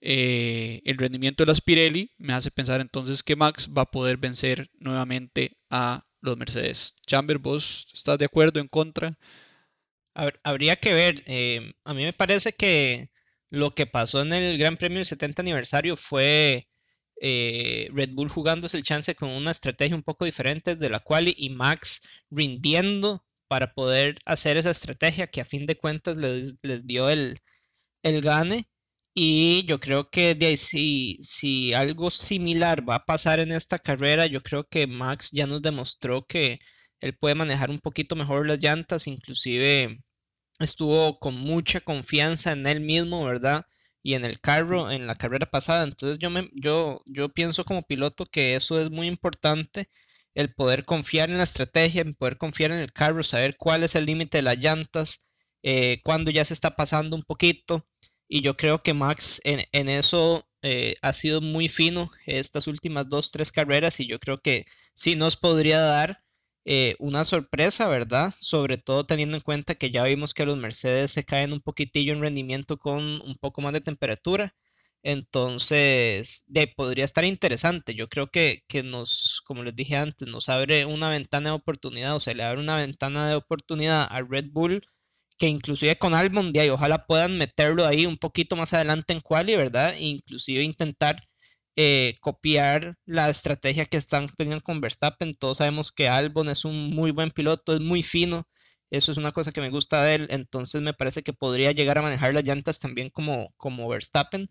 el 0.00 0.96
rendimiento 0.98 1.44
de 1.44 1.48
las 1.48 1.60
Pirelli, 1.60 2.12
me 2.18 2.32
hace 2.32 2.50
pensar 2.50 2.80
entonces 2.80 3.22
que 3.22 3.36
Max 3.36 3.68
va 3.76 3.82
a 3.82 3.90
poder 3.90 4.16
vencer 4.16 4.70
nuevamente 4.78 5.58
a 5.70 6.06
los 6.22 6.36
Mercedes. 6.38 6.94
Chamber, 7.06 7.38
¿vos 7.38 7.86
estás 7.92 8.18
de 8.18 8.24
acuerdo, 8.26 8.60
en 8.60 8.68
contra? 8.68 9.18
Habría 10.42 10.76
que 10.76 10.94
ver. 10.94 11.22
Eh, 11.26 11.72
a 11.84 11.94
mí 11.94 12.04
me 12.04 12.12
parece 12.12 12.52
que 12.52 13.08
lo 13.50 13.72
que 13.74 13.86
pasó 13.86 14.22
en 14.22 14.32
el 14.32 14.58
Gran 14.58 14.76
Premio 14.76 14.98
del 14.98 15.06
70 15.06 15.42
aniversario 15.42 15.96
fue 15.96 16.68
eh, 17.20 17.88
Red 17.92 18.10
Bull 18.12 18.28
jugándose 18.28 18.76
el 18.76 18.84
chance 18.84 19.14
con 19.14 19.30
una 19.30 19.50
estrategia 19.50 19.96
un 19.96 20.02
poco 20.02 20.24
diferente 20.24 20.76
de 20.76 20.90
la 20.90 20.98
cual 21.00 21.32
y 21.36 21.48
Max 21.50 22.02
rindiendo 22.30 23.24
para 23.48 23.74
poder 23.74 24.18
hacer 24.26 24.56
esa 24.56 24.70
estrategia 24.70 25.26
que 25.28 25.40
a 25.40 25.44
fin 25.44 25.66
de 25.66 25.76
cuentas 25.76 26.16
les, 26.18 26.56
dio 26.86 27.08
el, 27.10 27.38
el, 28.02 28.20
gane. 28.22 28.68
Y 29.14 29.64
yo 29.66 29.80
creo 29.80 30.10
que 30.10 30.34
de 30.34 30.56
si, 30.58 31.18
si 31.22 31.72
algo 31.74 32.10
similar 32.10 32.88
va 32.88 32.96
a 32.96 33.04
pasar 33.06 33.40
en 33.40 33.52
esta 33.52 33.78
carrera, 33.78 34.26
yo 34.26 34.42
creo 34.42 34.64
que 34.68 34.86
Max 34.86 35.30
ya 35.32 35.46
nos 35.46 35.62
demostró 35.62 36.26
que 36.26 36.58
él 37.00 37.16
puede 37.16 37.34
manejar 37.34 37.70
un 37.70 37.78
poquito 37.78 38.16
mejor 38.16 38.46
las 38.46 38.62
llantas, 38.62 39.06
inclusive 39.06 40.00
estuvo 40.60 41.18
con 41.18 41.36
mucha 41.38 41.80
confianza 41.80 42.52
en 42.52 42.66
él 42.66 42.80
mismo, 42.80 43.24
¿verdad? 43.24 43.66
Y 44.02 44.14
en 44.14 44.24
el 44.24 44.40
carro, 44.40 44.90
en 44.90 45.06
la 45.06 45.14
carrera 45.14 45.46
pasada. 45.50 45.84
Entonces 45.84 46.18
yo, 46.18 46.30
me, 46.30 46.50
yo, 46.54 47.02
yo 47.06 47.28
pienso 47.28 47.64
como 47.64 47.82
piloto 47.82 48.26
que 48.26 48.54
eso 48.54 48.80
es 48.80 48.90
muy 48.90 49.06
importante, 49.08 49.88
el 50.34 50.54
poder 50.54 50.84
confiar 50.84 51.30
en 51.30 51.38
la 51.38 51.44
estrategia, 51.44 52.02
el 52.02 52.14
poder 52.14 52.38
confiar 52.38 52.70
en 52.72 52.78
el 52.78 52.92
carro, 52.92 53.22
saber 53.22 53.56
cuál 53.56 53.82
es 53.82 53.94
el 53.94 54.06
límite 54.06 54.38
de 54.38 54.42
las 54.42 54.58
llantas, 54.58 55.34
eh, 55.62 56.00
cuando 56.04 56.30
ya 56.30 56.44
se 56.44 56.54
está 56.54 56.76
pasando 56.76 57.16
un 57.16 57.22
poquito. 57.22 57.84
Y 58.28 58.42
yo 58.42 58.56
creo 58.56 58.82
que 58.82 58.94
Max 58.94 59.40
en, 59.44 59.88
eso 59.88 60.46
eh, 60.62 60.94
ha 61.02 61.12
sido 61.12 61.40
muy 61.40 61.68
fino 61.68 62.10
estas 62.26 62.66
últimas 62.66 63.08
dos, 63.08 63.30
tres 63.30 63.52
carreras 63.52 64.00
y 64.00 64.06
yo 64.06 64.18
creo 64.18 64.40
que 64.40 64.64
sí 64.94 65.16
nos 65.16 65.36
podría 65.36 65.80
dar 65.80 66.22
eh, 66.68 66.96
una 66.98 67.24
sorpresa, 67.24 67.86
¿verdad? 67.88 68.34
Sobre 68.40 68.76
todo 68.76 69.06
teniendo 69.06 69.36
en 69.36 69.42
cuenta 69.42 69.76
que 69.76 69.92
ya 69.92 70.02
vimos 70.04 70.34
que 70.34 70.44
los 70.44 70.58
Mercedes 70.58 71.12
se 71.12 71.24
caen 71.24 71.52
un 71.52 71.60
poquitillo 71.60 72.12
en 72.12 72.20
rendimiento 72.20 72.76
con 72.78 72.98
un 73.22 73.36
poco 73.40 73.62
más 73.62 73.72
de 73.72 73.80
temperatura. 73.80 74.52
Entonces, 75.04 76.44
de, 76.48 76.66
podría 76.66 77.04
estar 77.04 77.24
interesante. 77.24 77.94
Yo 77.94 78.08
creo 78.08 78.26
que, 78.28 78.64
que, 78.68 78.82
nos, 78.82 79.42
como 79.46 79.62
les 79.62 79.76
dije 79.76 79.96
antes, 79.96 80.26
nos 80.26 80.48
abre 80.48 80.84
una 80.86 81.08
ventana 81.08 81.50
de 81.50 81.54
oportunidad, 81.56 82.16
o 82.16 82.20
sea, 82.20 82.34
le 82.34 82.42
abre 82.42 82.60
una 82.60 82.76
ventana 82.78 83.28
de 83.28 83.36
oportunidad 83.36 84.08
a 84.10 84.22
Red 84.22 84.46
Bull, 84.50 84.82
que 85.38 85.48
inclusive 85.48 85.96
con 85.98 86.14
Albon, 86.14 86.50
y 86.54 86.68
ojalá 86.70 87.06
puedan 87.06 87.38
meterlo 87.38 87.86
ahí 87.86 88.06
un 88.06 88.16
poquito 88.16 88.56
más 88.56 88.72
adelante 88.74 89.12
en 89.12 89.20
quali, 89.20 89.54
¿verdad? 89.56 89.94
Inclusive 89.98 90.64
intentar 90.64 91.22
eh, 91.76 92.14
copiar 92.20 92.96
la 93.04 93.28
estrategia 93.28 93.84
que 93.86 93.98
están 93.98 94.28
teniendo 94.36 94.62
con 94.62 94.80
Verstappen. 94.80 95.34
Todos 95.34 95.58
sabemos 95.58 95.92
que 95.92 96.08
Albon 96.08 96.48
es 96.48 96.64
un 96.64 96.90
muy 96.90 97.10
buen 97.10 97.30
piloto, 97.30 97.74
es 97.74 97.80
muy 97.80 98.02
fino. 98.02 98.48
Eso 98.90 99.12
es 99.12 99.18
una 99.18 99.32
cosa 99.32 99.52
que 99.52 99.60
me 99.60 99.70
gusta 99.70 100.02
de 100.02 100.14
él. 100.16 100.26
Entonces 100.30 100.82
me 100.82 100.94
parece 100.94 101.22
que 101.22 101.32
podría 101.32 101.72
llegar 101.72 101.98
a 101.98 102.02
manejar 102.02 102.34
las 102.34 102.44
llantas 102.44 102.80
también 102.80 103.10
como, 103.10 103.52
como 103.58 103.88
Verstappen. 103.88 104.48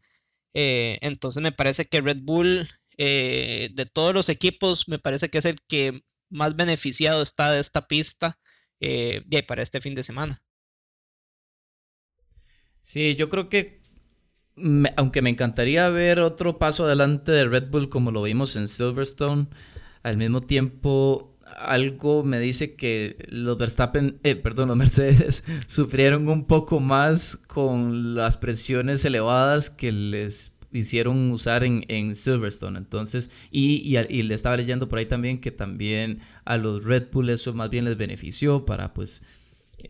Eh, 0.53 0.99
entonces 1.01 1.41
me 1.43 1.51
parece 1.51 1.85
que 1.85 2.01
Red 2.01 2.19
Bull, 2.21 2.67
eh, 2.97 3.69
de 3.73 3.85
todos 3.87 4.13
los 4.13 4.29
equipos, 4.29 4.87
me 4.87 4.99
parece 4.99 5.29
que 5.29 5.39
es 5.39 5.45
el 5.45 5.57
que 5.67 6.01
más 6.29 6.55
beneficiado 6.55 7.21
está 7.21 7.51
de 7.51 7.59
esta 7.59 7.87
pista 7.87 8.39
para 9.47 9.63
este 9.63 9.81
fin 9.81 9.95
de 9.95 10.03
semana. 10.03 10.39
Sí, 12.81 13.15
yo 13.15 13.29
creo 13.29 13.49
que 13.49 13.84
aunque 14.95 15.21
me 15.21 15.29
encantaría 15.29 15.89
ver 15.89 16.19
otro 16.19 16.57
paso 16.57 16.85
adelante 16.85 17.31
de 17.31 17.45
Red 17.45 17.69
Bull 17.69 17.89
como 17.89 18.11
lo 18.11 18.21
vimos 18.21 18.55
en 18.55 18.67
Silverstone, 18.67 19.47
al 20.03 20.17
mismo 20.17 20.41
tiempo 20.41 21.35
algo 21.57 22.23
me 22.23 22.39
dice 22.39 22.75
que 22.75 23.17
los 23.29 23.57
Verstappen, 23.57 24.19
eh, 24.23 24.35
perdón, 24.35 24.69
los 24.69 24.77
Mercedes 24.77 25.43
sufrieron 25.67 26.27
un 26.29 26.45
poco 26.45 26.79
más 26.79 27.37
con 27.47 28.15
las 28.15 28.37
presiones 28.37 29.03
elevadas 29.05 29.69
que 29.69 29.91
les 29.91 30.53
hicieron 30.71 31.31
usar 31.31 31.63
en, 31.63 31.85
en 31.87 32.15
Silverstone. 32.15 32.77
Entonces, 32.77 33.31
y, 33.51 33.81
y, 33.85 33.97
y, 34.09 34.23
le 34.23 34.35
estaba 34.35 34.57
leyendo 34.57 34.89
por 34.89 34.99
ahí 34.99 35.05
también 35.05 35.39
que 35.39 35.51
también 35.51 36.19
a 36.43 36.57
los 36.57 36.83
Red 36.83 37.07
Bull 37.11 37.29
eso 37.29 37.53
más 37.53 37.69
bien 37.69 37.85
les 37.85 37.97
benefició 37.97 38.65
para 38.65 38.93
pues 38.93 39.23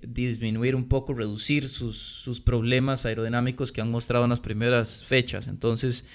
disminuir 0.04 0.76
un 0.76 0.88
poco, 0.88 1.14
reducir 1.14 1.70
sus, 1.70 2.42
problemas 2.46 3.06
aerodinámicos 3.06 3.72
que 3.72 3.82
han 3.82 3.92
mostrado 3.92 4.26
en 4.26 4.30
las 4.32 4.40
primeras 4.40 5.04
fechas. 5.04 5.48
Entonces, 5.48 6.06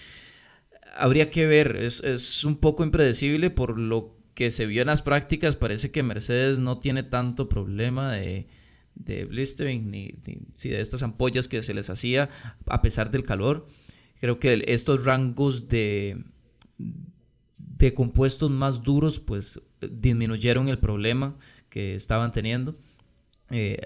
habría 0.97 1.31
que 1.31 1.47
ver, 1.47 1.77
es, 1.77 2.45
un 2.45 2.57
poco 2.57 2.85
impredecible 2.85 3.51
por 3.51 3.79
lo 3.79 4.17
que 4.35 4.51
se 4.51 4.67
vio 4.67 4.83
en 4.83 4.89
las 4.89 5.03
prácticas, 5.03 5.57
parece 5.57 5.91
que 5.91 6.03
Mercedes 6.03 6.59
no 6.59 6.79
tiene 6.79 7.03
tanto 7.03 7.49
problema 7.49 8.13
de, 8.13 8.47
de 8.95 9.25
blistering 9.25 9.91
ni, 9.91 10.13
de 10.23 10.81
estas 10.81 11.03
ampollas 11.03 11.49
que 11.49 11.63
se 11.63 11.75
les 11.75 11.91
hacía 11.91 12.29
a 12.67 12.83
pesar 12.83 13.11
del 13.11 13.25
calor. 13.25 13.67
Creo 14.21 14.39
que 14.39 14.65
estos 14.67 15.05
rangos 15.05 15.69
de, 15.69 16.25
de 16.79 17.95
compuestos 17.95 18.51
más 18.51 18.83
duros 18.83 19.21
pues 19.21 19.61
disminuyeron 19.81 20.69
el 20.69 20.79
problema 20.79 21.39
que 21.71 21.95
estaban 21.95 22.33
teniendo. 22.33 22.77
Eh, 23.51 23.79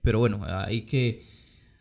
pero 0.00 0.18
bueno, 0.18 0.44
hay 0.44 0.82
que, 0.82 1.22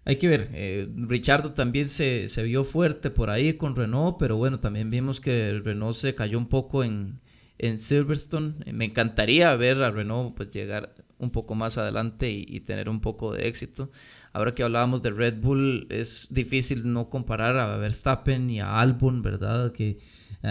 hay 0.05 0.17
que 0.17 0.27
ver. 0.27 0.49
Eh, 0.53 0.89
Richardo 0.95 1.53
también 1.53 1.89
se, 1.89 2.27
vio 2.43 2.63
fuerte 2.63 3.09
por 3.09 3.29
ahí 3.29 3.53
con 3.53 3.75
Renault, 3.75 4.17
pero 4.19 4.37
bueno, 4.37 4.59
también 4.59 4.89
vimos 4.89 5.19
que 5.19 5.59
Renault 5.63 5.95
se 5.95 6.15
cayó 6.15 6.37
un 6.37 6.47
poco 6.47 6.83
en, 6.83 7.21
en 7.57 7.79
Silverstone. 7.79 8.55
Eh, 8.65 8.73
me 8.73 8.85
encantaría 8.85 9.55
ver 9.55 9.81
a 9.81 9.91
Renault 9.91 10.35
pues, 10.35 10.51
llegar 10.51 10.93
un 11.17 11.31
poco 11.31 11.55
más 11.55 11.77
adelante 11.77 12.31
y, 12.31 12.59
tener 12.61 12.89
un 12.89 12.99
poco 12.99 13.33
de 13.33 13.47
éxito. 13.47 13.91
Ahora 14.33 14.55
que 14.55 14.63
hablábamos 14.63 15.01
de 15.01 15.11
Red 15.11 15.39
Bull, 15.39 15.87
es 15.89 16.29
difícil 16.31 16.91
no 16.91 17.09
comparar 17.09 17.57
a 17.57 17.77
Verstappen 17.77 18.49
y 18.49 18.59
a 18.59 18.79
Albon, 18.79 19.21
¿verdad? 19.21 19.71
Que 19.71 19.99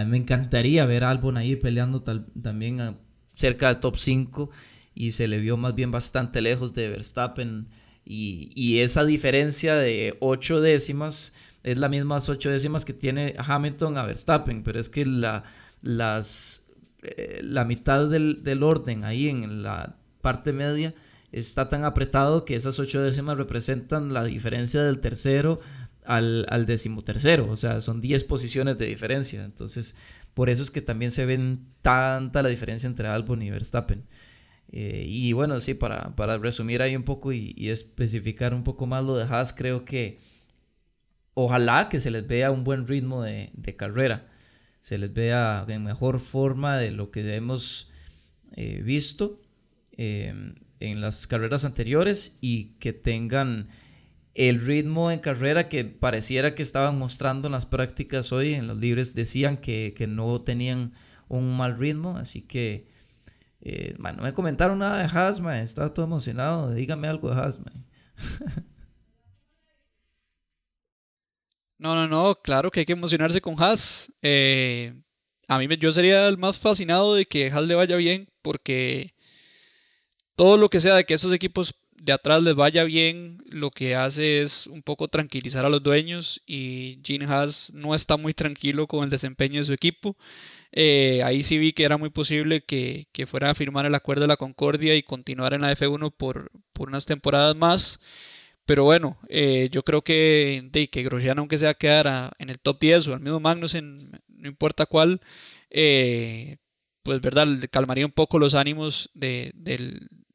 me 0.07 0.17
encantaría 0.17 0.85
ver 0.87 1.03
a 1.03 1.11
Albon 1.11 1.37
ahí 1.39 1.57
peleando 1.57 2.03
también 2.03 2.99
cerca 3.35 3.69
del 3.69 3.81
top 3.81 3.97
5 3.97 4.51
y 5.01 5.13
se 5.13 5.29
le 5.29 5.39
vio 5.39 5.57
más 5.57 5.75
bien 5.75 5.91
bastante 5.91 6.43
lejos 6.43 6.75
de 6.75 6.91
Verstappen. 6.91 7.69
Y, 8.05 8.81
esa 8.81 9.03
diferencia 9.07 9.77
de 9.77 10.15
8 10.21 10.61
décimas 10.61 11.33
es 11.63 11.79
la 11.79 11.89
misma 11.89 12.19
8 12.19 12.51
décimas 12.51 12.85
que 12.85 12.93
tiene 12.93 13.35
Hamilton 13.39 13.97
a 13.97 14.05
Verstappen, 14.05 14.63
pero 14.63 14.79
es 14.79 14.91
que 14.91 15.07
la, 15.07 15.45
las, 15.81 16.67
eh, 17.03 17.41
la 17.43 17.65
mitad 17.65 18.11
del, 18.11 18.63
orden 18.63 19.05
ahí 19.05 19.31
en 19.31 19.63
la 19.63 19.97
parte 20.21 20.53
media 20.53 20.95
está 21.33 21.71
tan 21.71 21.85
apretado 21.85 22.45
que 22.45 22.57
esas 22.57 22.79
8 22.79 23.01
décimas 23.01 23.39
representan 23.39 24.13
la 24.13 24.25
diferencia 24.25 24.83
del 24.83 24.99
tercero 24.99 25.61
al, 26.05 26.45
al 26.51 26.67
decimotercero, 26.67 27.49
o 27.49 27.57
sea, 27.57 27.81
son 27.81 28.03
10 28.03 28.25
posiciones 28.25 28.77
de 28.77 28.85
diferencia, 28.85 29.45
entonces 29.45 29.95
por 30.35 30.51
eso 30.51 30.63
es 30.63 30.71
que 30.71 30.83
también 30.83 31.11
se 31.11 31.25
ven 31.25 31.69
tanta 31.81 32.43
la 32.43 32.51
diferencia 32.51 32.87
entre 32.87 33.09
Albon 33.09 33.41
y 33.41 33.51
Verstappen. 33.51 34.05
Eh, 34.73 35.05
y 35.07 35.33
bueno, 35.33 35.61
sí, 35.61 35.75
para, 35.75 36.15
para, 36.15 36.39
resumir 36.39 36.81
ahí 36.81 36.95
un 36.95 37.03
poco 37.03 37.33
y, 37.33 37.55
especificar 37.69 38.55
un 38.55 38.63
poco 38.63 38.87
más 38.87 39.05
lo 39.05 39.17
de 39.17 39.25
Haas, 39.25 39.53
creo 39.53 39.85
que 39.85 40.19
ojalá 41.35 41.89
que 41.89 41.99
se 41.99 42.11
les 42.11 42.27
vea 42.27 42.51
un 42.51 42.63
buen 42.63 42.87
ritmo 42.87 43.23
de, 43.23 43.51
carrera, 43.77 44.29
se 44.81 44.99
les 44.99 45.13
vea 45.13 45.65
en 45.69 45.85
mejor 45.85 46.21
forma 46.21 46.77
de 46.77 46.93
lo 46.93 47.11
que 47.11 47.35
hemos 47.35 47.91
eh, 48.57 48.81
visto 48.85 49.41
em, 49.97 50.55
en 50.79 51.01
las 51.01 51.27
carreras 51.27 51.65
anteriores 51.65 52.39
y 52.41 52.77
que 52.79 52.93
tengan 52.93 53.69
el 54.35 54.61
ritmo 54.65 55.11
en 55.11 55.19
carrera 55.19 55.69
que 55.69 55.85
pareciera 55.85 56.55
que 56.55 56.63
estaban 56.63 56.99
mostrando 56.99 57.49
en 57.49 57.53
las 57.53 57.67
prácticas 57.67 58.33
hoy, 58.33 58.55
en 58.55 58.69
los 58.69 58.79
libres, 58.79 59.15
decían 59.15 59.57
que, 59.57 59.95
no 60.09 60.41
tenían 60.43 60.93
un 61.29 61.57
mal 61.57 61.79
ritmo, 61.79 62.17
así 62.17 62.43
que, 62.43 62.89
eh, 63.63 63.95
no 63.99 64.23
me 64.23 64.33
comentaron 64.33 64.79
nada 64.79 64.99
de 64.99 65.05
Hasma, 65.05 65.61
estaba 65.61 65.93
todo 65.93 66.07
emocionado, 66.07 66.73
dígame 66.73 67.09
algo 67.09 67.31
de 67.35 67.41
Hasma. 67.41 67.73
No, 71.81 71.95
no, 71.95 72.07
no, 72.07 72.35
claro 72.35 72.71
que 72.71 72.81
hay 72.81 72.87
que 72.87 72.93
emocionarse 72.93 73.41
con 73.41 73.55
Haas. 73.59 74.13
Eh, 74.21 74.93
a 75.49 75.59
mí 75.59 75.67
yo 75.79 75.91
sería 75.93 76.29
el 76.29 76.37
más 76.37 76.59
fascinado 76.59 77.15
de 77.15 77.25
que 77.25 77.51
Haas 77.51 77.67
le 77.67 77.75
vaya 77.75 77.97
bien 77.97 78.29
porque 78.43 79.15
todo 80.37 80.59
lo 80.59 80.69
que 80.69 80.81
sea 80.81 80.95
de 80.95 81.05
que 81.05 81.15
esos 81.15 81.33
equipos 81.33 81.75
de 81.93 82.13
atrás 82.13 82.43
les 82.43 82.55
vaya 82.55 82.85
bien, 82.85 83.43
lo 83.47 83.71
que 83.71 83.95
hace 83.95 84.43
es 84.43 84.67
un 84.67 84.83
poco 84.83 85.09
tranquilizar 85.09 85.65
a 85.65 85.71
los 85.71 85.83
dueños 85.83 86.43
y 86.47 87.01
Gene 87.03 87.25
Haas 87.25 87.73
no 87.75 87.95
está 87.95 88.19
muy 88.19 88.35
tranquilo 88.35 88.87
con 88.87 89.05
el 89.05 89.11
desempeño 89.11 89.61
de 89.61 89.65
su 89.65 89.73
equipo. 89.73 90.17
Eh, 90.73 91.23
ahí 91.25 91.43
sí 91.43 91.59
vi 91.59 91.73
que 91.73 91.85
era 91.85 91.97
muy 91.99 92.11
posible 92.11 92.63
que, 92.65 93.09
fuera 93.27 93.51
a 93.51 93.55
firmar 93.55 93.87
el 93.87 93.95
acuerdo 93.95 94.23
de 94.23 94.29
la 94.29 94.37
Concordia 94.37 94.95
y 94.97 95.03
continuar 95.03 95.53
en 95.55 95.63
la 95.63 95.73
F1 95.73 96.15
por, 96.17 96.51
por 96.73 96.89
unas 96.89 97.07
temporadas 97.07 97.57
más. 97.57 97.99
Pero 98.67 98.85
bueno, 98.85 99.19
eh, 99.29 99.69
yo 99.73 99.83
creo 99.85 100.03
que, 100.03 100.69
de, 100.71 100.91
que 100.91 101.03
Grosjean 101.03 101.39
aunque 101.39 101.59
sea 101.59 101.75
quedara 101.75 102.33
en 102.39 102.51
el 102.51 102.61
top 102.61 102.79
10 102.81 103.09
o 103.09 103.15
al 103.15 103.21
mismo 103.21 103.41
Magnussen, 103.41 104.13
no 104.29 104.49
importa 104.49 104.87
cuál, 104.87 105.21
eh, 105.71 106.59
pues 107.03 107.21
verdad, 107.21 107.49
calmaría 107.71 108.07
un 108.07 108.13
poco 108.13 108.39
los 108.39 108.55
ánimos 108.55 109.11
del, 109.15 109.53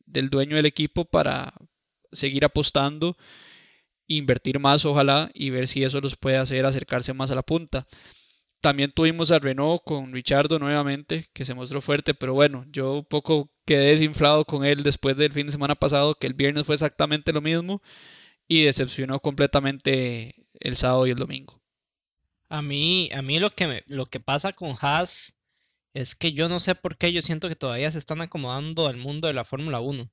del 0.06 0.30
dueño 0.30 0.56
del 0.58 0.65
equipo 0.65 1.06
para 1.06 1.54
seguir 2.12 2.45
apostando, 2.45 3.17
invertir 4.08 4.60
más 4.60 4.86
ojalá 4.86 5.32
y 5.34 5.50
ver 5.50 5.67
si 5.67 5.84
eso 5.84 6.02
los 6.02 6.15
puede 6.17 6.38
hacer 6.38 6.65
acercarse 6.65 7.13
más 7.13 7.32
a 7.32 7.36
la 7.36 7.43
punta. 7.43 7.88
También 8.65 8.89
tuvimos 8.89 9.30
a 9.30 9.38
Renault 9.38 9.84
con 9.86 10.12
Richardo 10.12 10.58
nuevamente, 10.58 11.30
que 11.34 11.45
se 11.45 11.54
mostró 11.54 11.84
fuerte, 11.84 12.15
pero 12.15 12.34
bueno, 12.34 12.65
yo 12.71 12.93
un 12.93 13.06
poco 13.06 13.51
quedé 13.63 13.91
desinflado 13.91 14.43
con 14.43 14.65
él 14.65 14.82
después 14.82 15.15
del 15.15 15.32
fin 15.34 15.45
de 15.45 15.51
semana 15.51 15.75
pasado, 15.75 16.15
que 16.15 16.25
el 16.25 16.34
viernes 16.34 16.65
fue 16.65 16.73
exactamente 16.73 17.32
lo 17.32 17.41
mismo 17.41 17.84
y 18.47 18.63
decepcionó 18.63 19.19
completamente 19.19 20.47
el 20.60 20.75
sábado 20.78 21.06
y 21.06 21.12
el 21.12 21.17
domingo. 21.17 21.62
A 22.49 22.63
mí, 22.63 23.08
a 23.13 23.21
mí 23.21 23.38
lo 23.38 23.51
que, 23.51 23.84
lo 23.86 24.08
que 24.08 24.19
pasa 24.19 24.51
con 24.51 24.73
Haas 24.82 25.39
es 25.93 26.15
que 26.15 26.34
yo 26.34 26.49
no 26.49 26.60
sé 26.60 26.73
por 26.73 26.97
qué 26.97 27.13
yo 27.13 27.21
siento 27.21 27.47
que 27.47 27.56
todavía 27.56 27.91
se 27.91 27.99
están 27.99 28.21
acomodando 28.21 28.88
al 28.88 28.97
mundo 28.97 29.28
de 29.28 29.36
la 29.36 29.45
Fórmula 29.45 29.80
1. 29.80 30.12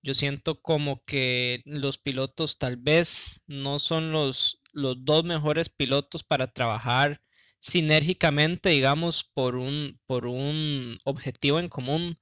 Yo 0.00 0.14
siento 0.14 0.62
como 0.62 1.04
que 1.04 1.60
los 1.66 1.98
pilotos 1.98 2.56
tal 2.56 2.78
vez 2.78 3.44
no 3.46 3.78
son 3.78 4.10
los, 4.10 4.62
los 4.72 5.04
dos 5.04 5.24
mejores 5.24 5.68
pilotos 5.68 6.24
para 6.24 6.50
trabajar 6.50 7.20
sinérgicamente, 7.60 8.70
digamos, 8.70 9.24
por 9.24 9.56
un, 9.56 10.00
por 10.06 10.26
un 10.26 10.98
objetivo 11.04 11.60
en 11.60 11.68
común. 11.68 12.16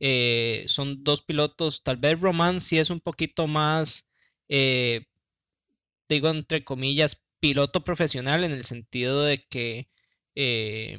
Eh, 0.00 0.64
son 0.68 1.04
dos 1.04 1.22
pilotos, 1.22 1.82
tal 1.82 1.96
vez 1.98 2.20
Roman 2.20 2.60
sí 2.60 2.78
es 2.78 2.90
un 2.90 3.00
poquito 3.00 3.46
más, 3.46 4.10
eh, 4.48 5.06
digo 6.08 6.28
entre 6.30 6.64
comillas, 6.64 7.26
piloto 7.40 7.82
profesional 7.84 8.44
en 8.44 8.52
el 8.52 8.64
sentido 8.64 9.24
de 9.24 9.38
que 9.48 9.88
eh, 10.34 10.98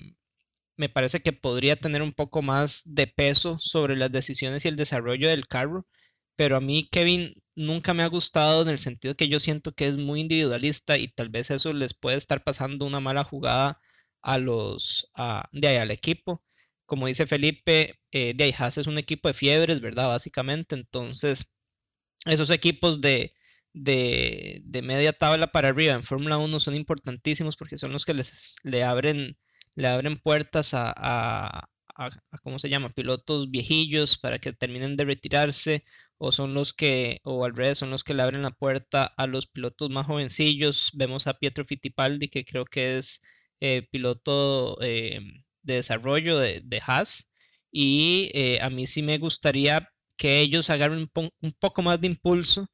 me 0.78 0.89
parece 0.89 1.21
que 1.21 1.34
podría 1.34 1.76
tener 1.76 2.02
un 2.02 2.13
poco 2.13 2.41
más 2.41 2.84
de 2.86 3.08
peso 3.08 3.60
sobre 3.60 3.97
las 3.97 4.12
decisiones 4.12 4.65
y 4.65 4.67
el 4.69 4.76
desarrollo 4.76 5.30
del 5.30 5.47
carro, 5.47 5.88
pero 6.36 6.58
a 6.58 6.62
mí 6.62 6.88
Kevin 6.91 7.36
nunca 7.58 7.93
me 7.93 8.04
ha 8.04 8.08
gustado 8.08 8.62
en 8.62 8.70
el 8.70 8.78
sentido 8.78 9.15
que 9.15 9.28
yo 9.30 9.39
siento 9.39 9.74
que 9.74 9.88
es 9.88 9.98
muy 9.98 10.22
individualista 10.22 10.98
y 10.98 11.10
tal 11.10 11.30
vez 11.30 11.52
eso 11.52 11.74
les 11.74 11.93
puede 11.96 12.17
estar 12.17 12.43
pasando 12.43 12.86
una 12.86 13.00
mala 13.02 13.24
jugada 13.24 13.82
a 14.22 14.38
los 14.38 15.12
de 15.52 15.67
ahí 15.67 15.78
al 15.78 15.91
equipo. 15.91 16.43
Como 16.86 17.08
dice 17.08 17.28
Felipe, 17.28 18.00
eh, 18.12 18.34
de 18.36 18.43
ahí 18.46 18.54
es 18.60 18.88
un 18.88 18.98
equipo 18.98 19.28
de 19.28 19.34
fiebres, 19.34 19.82
¿verdad? 19.82 20.08
Básicamente, 20.08 20.76
entonces 20.76 21.56
esos 22.26 22.50
equipos 22.52 23.02
de, 23.02 23.34
de, 23.74 24.62
de 24.65 24.82
media 24.82 25.13
tabla 25.13 25.48
para 25.52 25.70
arriba 25.70 25.93
en 25.93 26.04
Fórmula 26.04 26.38
1 26.38 26.60
son 26.60 26.76
importantísimos 26.76 27.58
porque 27.58 27.78
son 27.78 27.93
los 27.93 28.06
que 28.06 28.13
les 28.13 28.58
le 28.63 28.84
abren 28.84 29.38
le 29.76 29.88
abren 29.88 30.17
puertas 30.17 30.74
a, 30.74 30.93
a, 30.96 32.10
¿cómo 32.43 32.60
se 32.60 32.70
llama? 32.70 32.89
Pilotos 32.89 33.52
viejillos 33.52 34.17
para 34.17 34.39
que 34.39 34.54
terminen 34.54 34.96
de 34.98 35.06
retirarse 35.06 35.84
o 36.17 36.32
son 36.32 36.53
los 36.53 36.73
que, 36.73 37.19
o 37.23 37.45
al 37.45 37.56
revés, 37.56 37.77
son 37.80 37.91
los 37.91 38.03
que 38.03 38.13
le 38.13 38.23
abren 38.23 38.41
la 38.43 38.51
puerta 38.51 39.06
a 39.06 39.27
los 39.27 39.47
pilotos 39.47 39.89
más 39.89 40.06
jovencillos. 40.08 40.91
Vemos 40.93 41.27
a 41.27 41.36
Pietro 41.39 41.63
Fittipaldi, 41.65 42.30
que 42.30 42.45
creo 42.45 42.65
que 42.65 42.97
es 42.97 43.21
eh, 43.60 43.88
piloto 43.91 44.77
eh, 44.82 45.19
de 45.63 45.75
desarrollo 45.75 46.38
de, 46.39 46.62
de 46.63 46.82
Haas. 46.86 47.32
Y 47.71 48.32
eh, 48.34 48.60
a 48.62 48.69
mí 48.69 48.88
sí 48.88 49.01
me 49.03 49.17
gustaría 49.19 49.89
que 50.17 50.39
ellos 50.41 50.69
agarren 50.69 51.08
un, 51.15 51.30
un 51.41 51.51
poco 51.60 51.82
más 51.84 52.01
de 52.01 52.08
impulso 52.08 52.67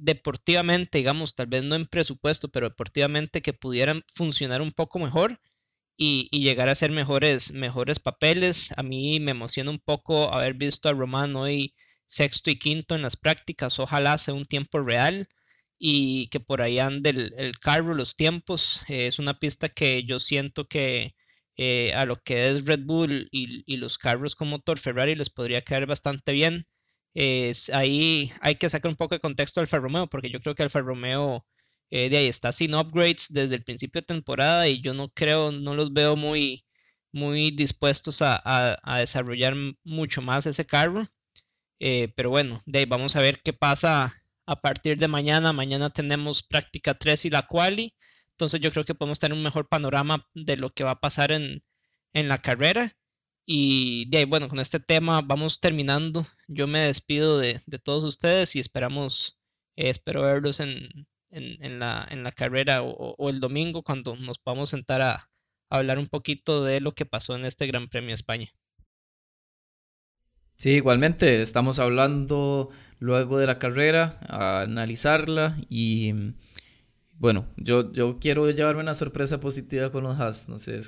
deportivamente, 0.00 0.98
digamos, 0.98 1.34
tal 1.34 1.46
vez 1.46 1.62
no 1.62 1.74
en 1.76 1.84
presupuesto, 1.84 2.48
pero 2.48 2.68
deportivamente 2.70 3.42
que 3.42 3.52
pudieran 3.52 4.02
funcionar 4.08 4.62
un 4.62 4.72
poco 4.72 4.98
mejor 4.98 5.38
y, 6.02 6.28
llegar 6.40 6.68
a 6.68 6.72
hacer 6.72 6.90
mejores, 6.92 7.52
mejores 7.52 8.00
papeles. 8.00 8.72
A 8.78 8.82
mí 8.82 9.20
me 9.20 9.32
emociona 9.32 9.70
un 9.70 9.80
poco 9.80 10.32
haber 10.32 10.54
visto 10.54 10.88
a 10.88 10.92
Román 10.92 11.36
hoy 11.36 11.74
sexto 12.06 12.50
y 12.50 12.58
quinto 12.58 12.94
en 12.96 13.02
las 13.02 13.16
prácticas. 13.16 13.78
Ojalá 13.78 14.16
sea 14.18 14.34
un 14.34 14.46
tiempo 14.46 14.80
real 14.80 15.28
y 15.78 16.28
que 16.28 16.40
por 16.40 16.62
ahí 16.62 16.78
ande 16.78 17.10
el, 17.10 17.58
carro, 17.60 17.94
los 17.94 18.16
tiempos. 18.16 18.82
Eh, 18.88 19.08
es 19.08 19.18
una 19.18 19.38
pista 19.38 19.68
que 19.68 20.04
yo 20.04 20.18
siento 20.20 20.66
que 20.68 21.14
eh, 21.56 21.92
a 21.94 22.06
lo 22.06 22.16
que 22.22 22.48
es 22.48 22.66
Red 22.66 22.80
Bull 22.84 23.28
y, 23.30 23.62
y 23.72 23.76
los 23.76 23.98
carros 23.98 24.34
con 24.36 24.48
motor 24.48 24.78
Ferrari 24.78 25.14
les 25.16 25.30
podría 25.30 25.62
caer 25.62 25.86
bastante 25.86 26.32
bien 26.32 26.64
ahí 27.72 28.30
hay 28.40 28.54
que 28.56 28.70
sacar 28.70 28.88
un 28.90 28.96
poco 28.96 29.14
de 29.14 29.20
contexto 29.20 29.60
Alfa 29.60 29.78
Romeo, 29.78 30.06
porque 30.08 30.30
yo 30.30 30.40
creo 30.40 30.54
que 30.54 30.62
Alfa 30.62 30.80
Romeo 30.80 31.44
eh, 31.90 32.08
de 32.08 32.18
ahí 32.18 32.26
está 32.26 32.52
sin 32.52 32.74
upgrades 32.74 33.26
desde 33.30 33.56
el 33.56 33.64
principio 33.64 34.00
de 34.00 34.06
temporada 34.06 34.68
y 34.68 34.80
yo 34.80 34.94
no 34.94 35.08
creo, 35.10 35.50
no 35.52 35.74
los 35.74 35.92
veo 35.92 36.16
muy, 36.16 36.64
muy 37.12 37.50
dispuestos 37.50 38.22
a, 38.22 38.78
desarrollar 38.98 39.54
mucho 39.84 40.22
más 40.22 40.46
ese 40.46 40.66
carro. 40.66 41.06
Eh, 41.80 42.12
pero 42.16 42.30
bueno, 42.30 42.60
de 42.66 42.80
ahí 42.80 42.84
vamos 42.86 43.16
a 43.16 43.20
ver 43.20 43.40
qué 43.42 43.52
pasa 43.52 44.12
a 44.46 44.60
partir 44.60 44.98
de 44.98 45.08
mañana. 45.08 45.52
Mañana 45.52 45.90
tenemos 45.90 46.42
práctica 46.42 46.94
3 46.94 47.26
y 47.26 47.30
la 47.30 47.42
quali. 47.46 47.94
Entonces 48.32 48.60
yo 48.60 48.72
creo 48.72 48.84
que 48.84 48.94
podemos 48.94 49.18
tener 49.18 49.36
un 49.36 49.42
mejor 49.42 49.68
panorama 49.68 50.26
de 50.34 50.56
lo 50.56 50.70
que 50.70 50.84
va 50.84 50.92
a 50.92 51.00
pasar 51.00 51.32
en, 51.32 51.60
en 52.14 52.28
la 52.28 52.38
carrera. 52.38 52.96
Y 53.46 54.08
de 54.10 54.26
bueno, 54.26 54.48
con 54.48 54.60
este 54.60 54.80
tema 54.80 55.22
vamos 55.22 55.60
terminando. 55.60 56.24
Yo 56.48 56.66
me 56.66 56.80
despido 56.80 57.38
de, 57.38 57.60
todos 57.82 58.04
ustedes 58.04 58.54
y 58.56 58.60
esperamos, 58.60 59.40
eh, 59.76 59.90
espero 59.90 60.22
verlos 60.22 60.60
en, 60.60 61.08
la, 61.30 62.06
en 62.10 62.22
la 62.22 62.32
carrera 62.32 62.82
o, 62.82 63.30
el 63.30 63.40
domingo 63.40 63.82
cuando 63.82 64.16
nos 64.16 64.38
podamos 64.38 64.70
sentar 64.70 65.00
a, 65.02 65.28
hablar 65.68 65.98
un 65.98 66.08
poquito 66.08 66.64
de 66.64 66.80
lo 66.80 66.92
que 66.92 67.06
pasó 67.06 67.36
en 67.36 67.44
este 67.44 67.66
Gran 67.66 67.88
Premio 67.88 68.08
de 68.08 68.14
España. 68.14 68.48
Sí, 70.56 70.70
igualmente 70.70 71.40
estamos 71.40 71.78
hablando 71.78 72.70
luego 72.98 73.38
de 73.38 73.46
la 73.46 73.58
carrera, 73.58 74.18
a 74.28 74.62
analizarla 74.62 75.56
y 75.68 76.12
bueno, 77.20 77.46
yo, 77.56 77.92
yo 77.92 78.18
quiero 78.18 78.50
llevarme 78.50 78.82
una 78.82 78.94
sorpresa 78.94 79.40
positiva 79.40 79.92
con 79.92 80.04
los 80.04 80.18
Haas, 80.18 80.48
no 80.48 80.58
sé, 80.58 80.78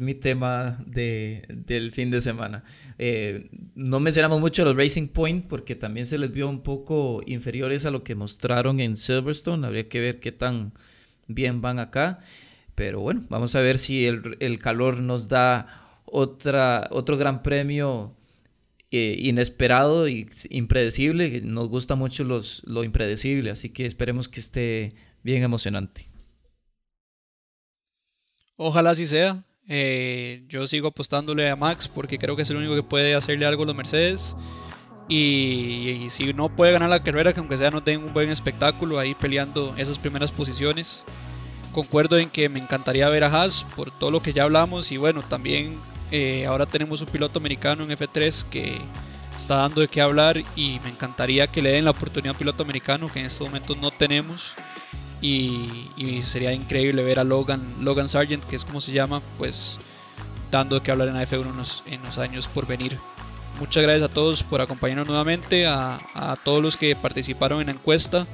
mi 0.00 0.14
tema 0.14 0.78
de, 0.86 1.44
del 1.48 1.92
fin 1.92 2.10
de 2.10 2.20
semana. 2.20 2.64
Eh, 2.98 3.48
no 3.74 4.00
mencionamos 4.00 4.40
mucho 4.40 4.64
los 4.64 4.76
Racing 4.76 5.08
Point 5.08 5.46
porque 5.46 5.74
también 5.74 6.06
se 6.06 6.18
les 6.18 6.32
vio 6.32 6.48
un 6.48 6.62
poco 6.62 7.22
inferiores 7.26 7.86
a 7.86 7.90
lo 7.90 8.02
que 8.02 8.14
mostraron 8.14 8.80
en 8.80 8.96
Silverstone. 8.96 9.66
Habría 9.66 9.88
que 9.88 10.00
ver 10.00 10.20
qué 10.20 10.32
tan 10.32 10.72
bien 11.28 11.60
van 11.60 11.78
acá. 11.78 12.20
Pero 12.74 13.00
bueno, 13.00 13.24
vamos 13.28 13.54
a 13.54 13.60
ver 13.60 13.78
si 13.78 14.06
el, 14.06 14.58
calor 14.58 15.02
nos 15.02 15.28
da 15.28 16.00
otra, 16.06 16.88
otro 16.90 17.18
gran 17.18 17.42
premio 17.42 18.16
eh, 18.90 19.16
inesperado 19.18 20.08
y 20.08 20.28
impredecible. 20.50 21.42
Nos 21.42 21.68
gusta 21.68 21.94
mucho 21.94 22.24
los, 22.24 22.62
lo 22.64 22.82
impredecible, 22.82 23.50
así 23.50 23.68
que 23.68 23.86
esperemos 23.86 24.28
que 24.28 24.40
esté 24.40 24.94
bien 25.22 25.42
emocionante. 25.42 26.09
Ojalá 28.62 28.90
así 28.90 29.06
sea. 29.06 29.42
Eh, 29.68 30.44
yo 30.46 30.66
sigo 30.66 30.88
apostándole 30.88 31.48
a 31.48 31.56
Max 31.56 31.88
porque 31.88 32.18
creo 32.18 32.36
que 32.36 32.42
es 32.42 32.50
el 32.50 32.58
único 32.58 32.74
que 32.74 32.82
puede 32.82 33.14
hacerle 33.14 33.46
algo 33.46 33.62
a 33.62 33.66
los 33.66 33.74
Mercedes. 33.74 34.36
Y, 35.08 36.08
si 36.10 36.34
no 36.34 36.54
puede 36.54 36.70
ganar 36.70 36.90
la 36.90 37.02
carrera, 37.02 37.32
que 37.32 37.40
aunque 37.40 37.56
sea 37.56 37.70
no 37.70 37.82
tenga 37.82 38.04
un 38.04 38.12
buen 38.12 38.28
espectáculo 38.28 38.98
ahí 38.98 39.14
peleando 39.14 39.74
esas 39.78 39.98
primeras 39.98 40.30
posiciones. 40.30 41.06
Concuerdo 41.72 42.18
en 42.18 42.28
que 42.28 42.50
me 42.50 42.60
encantaría 42.60 43.08
ver 43.08 43.24
a 43.24 43.28
Haas 43.28 43.64
por 43.76 43.90
todo 43.90 44.10
lo 44.10 44.20
que 44.20 44.34
ya 44.34 44.42
hablamos. 44.42 44.92
Y 44.92 44.98
bueno, 44.98 45.22
también 45.22 45.78
eh, 46.10 46.44
ahora 46.44 46.66
tenemos 46.66 47.00
un 47.00 47.08
piloto 47.08 47.38
americano 47.38 47.84
en 47.84 47.88
F3 47.88 48.44
que 48.50 48.76
está 49.38 49.54
dando 49.54 49.80
de 49.80 49.88
qué 49.88 50.02
hablar 50.02 50.36
y 50.54 50.80
me 50.84 50.90
encantaría 50.90 51.46
que 51.46 51.62
le 51.62 51.70
den 51.70 51.86
la 51.86 51.92
oportunidad 51.92 52.32
a 52.32 52.32
un 52.32 52.38
piloto 52.38 52.62
americano 52.62 53.10
que 53.10 53.20
en 53.20 53.24
estos 53.24 53.48
momentos 53.48 53.78
no 53.78 53.90
tenemos. 53.90 54.54
Y, 55.20 55.90
y, 55.96 56.22
sería 56.22 56.52
increíble 56.52 57.02
ver 57.02 57.18
a 57.18 57.24
Logan, 57.24 57.60
Logan 57.80 58.08
Sargent, 58.08 58.42
que 58.44 58.56
es 58.56 58.64
como 58.64 58.80
se 58.80 58.92
llama, 58.92 59.20
pues 59.36 59.78
dando 60.50 60.76
de 60.76 60.82
qué 60.82 60.90
hablar 60.90 61.08
en 61.08 61.14
la 61.14 61.26
F1 61.26 61.50
en 61.50 61.56
los, 61.56 61.84
en 61.86 62.02
los 62.02 62.18
años 62.18 62.48
por 62.48 62.66
venir. 62.66 62.96
Muchas 63.58 63.82
gracias 63.82 64.10
a 64.10 64.12
todos 64.12 64.42
por 64.42 64.62
acompañarnos 64.62 65.06
nuevamente, 65.06 65.66
a, 65.66 65.98
a 66.14 66.36
todos 66.42 66.62
los 66.62 66.76
que 66.76 66.96
participaron 66.96 67.60
en 67.60 67.66
la 67.66 67.72
encuesta. 67.72 68.26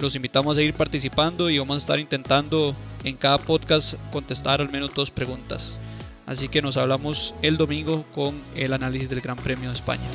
Los 0.00 0.16
invitamos 0.16 0.56
a 0.56 0.60
seguir 0.60 0.72
participando 0.72 1.50
y 1.50 1.58
vamos 1.58 1.74
a 1.74 1.78
estar 1.78 1.98
intentando 1.98 2.74
en 3.04 3.16
cada 3.16 3.36
podcast 3.36 3.94
contestar 4.10 4.62
al 4.62 4.70
menos 4.70 4.92
dos 4.94 5.10
preguntas. 5.10 5.78
Así 6.26 6.48
que 6.48 6.62
nos 6.62 6.76
hablamos 6.76 7.34
el 7.42 7.56
domingo 7.56 8.04
con 8.14 8.34
el 8.54 8.72
análisis 8.72 9.10
del 9.10 9.20
Gran 9.20 9.36
Premio 9.36 9.68
de 9.68 9.74
España. 9.74 10.08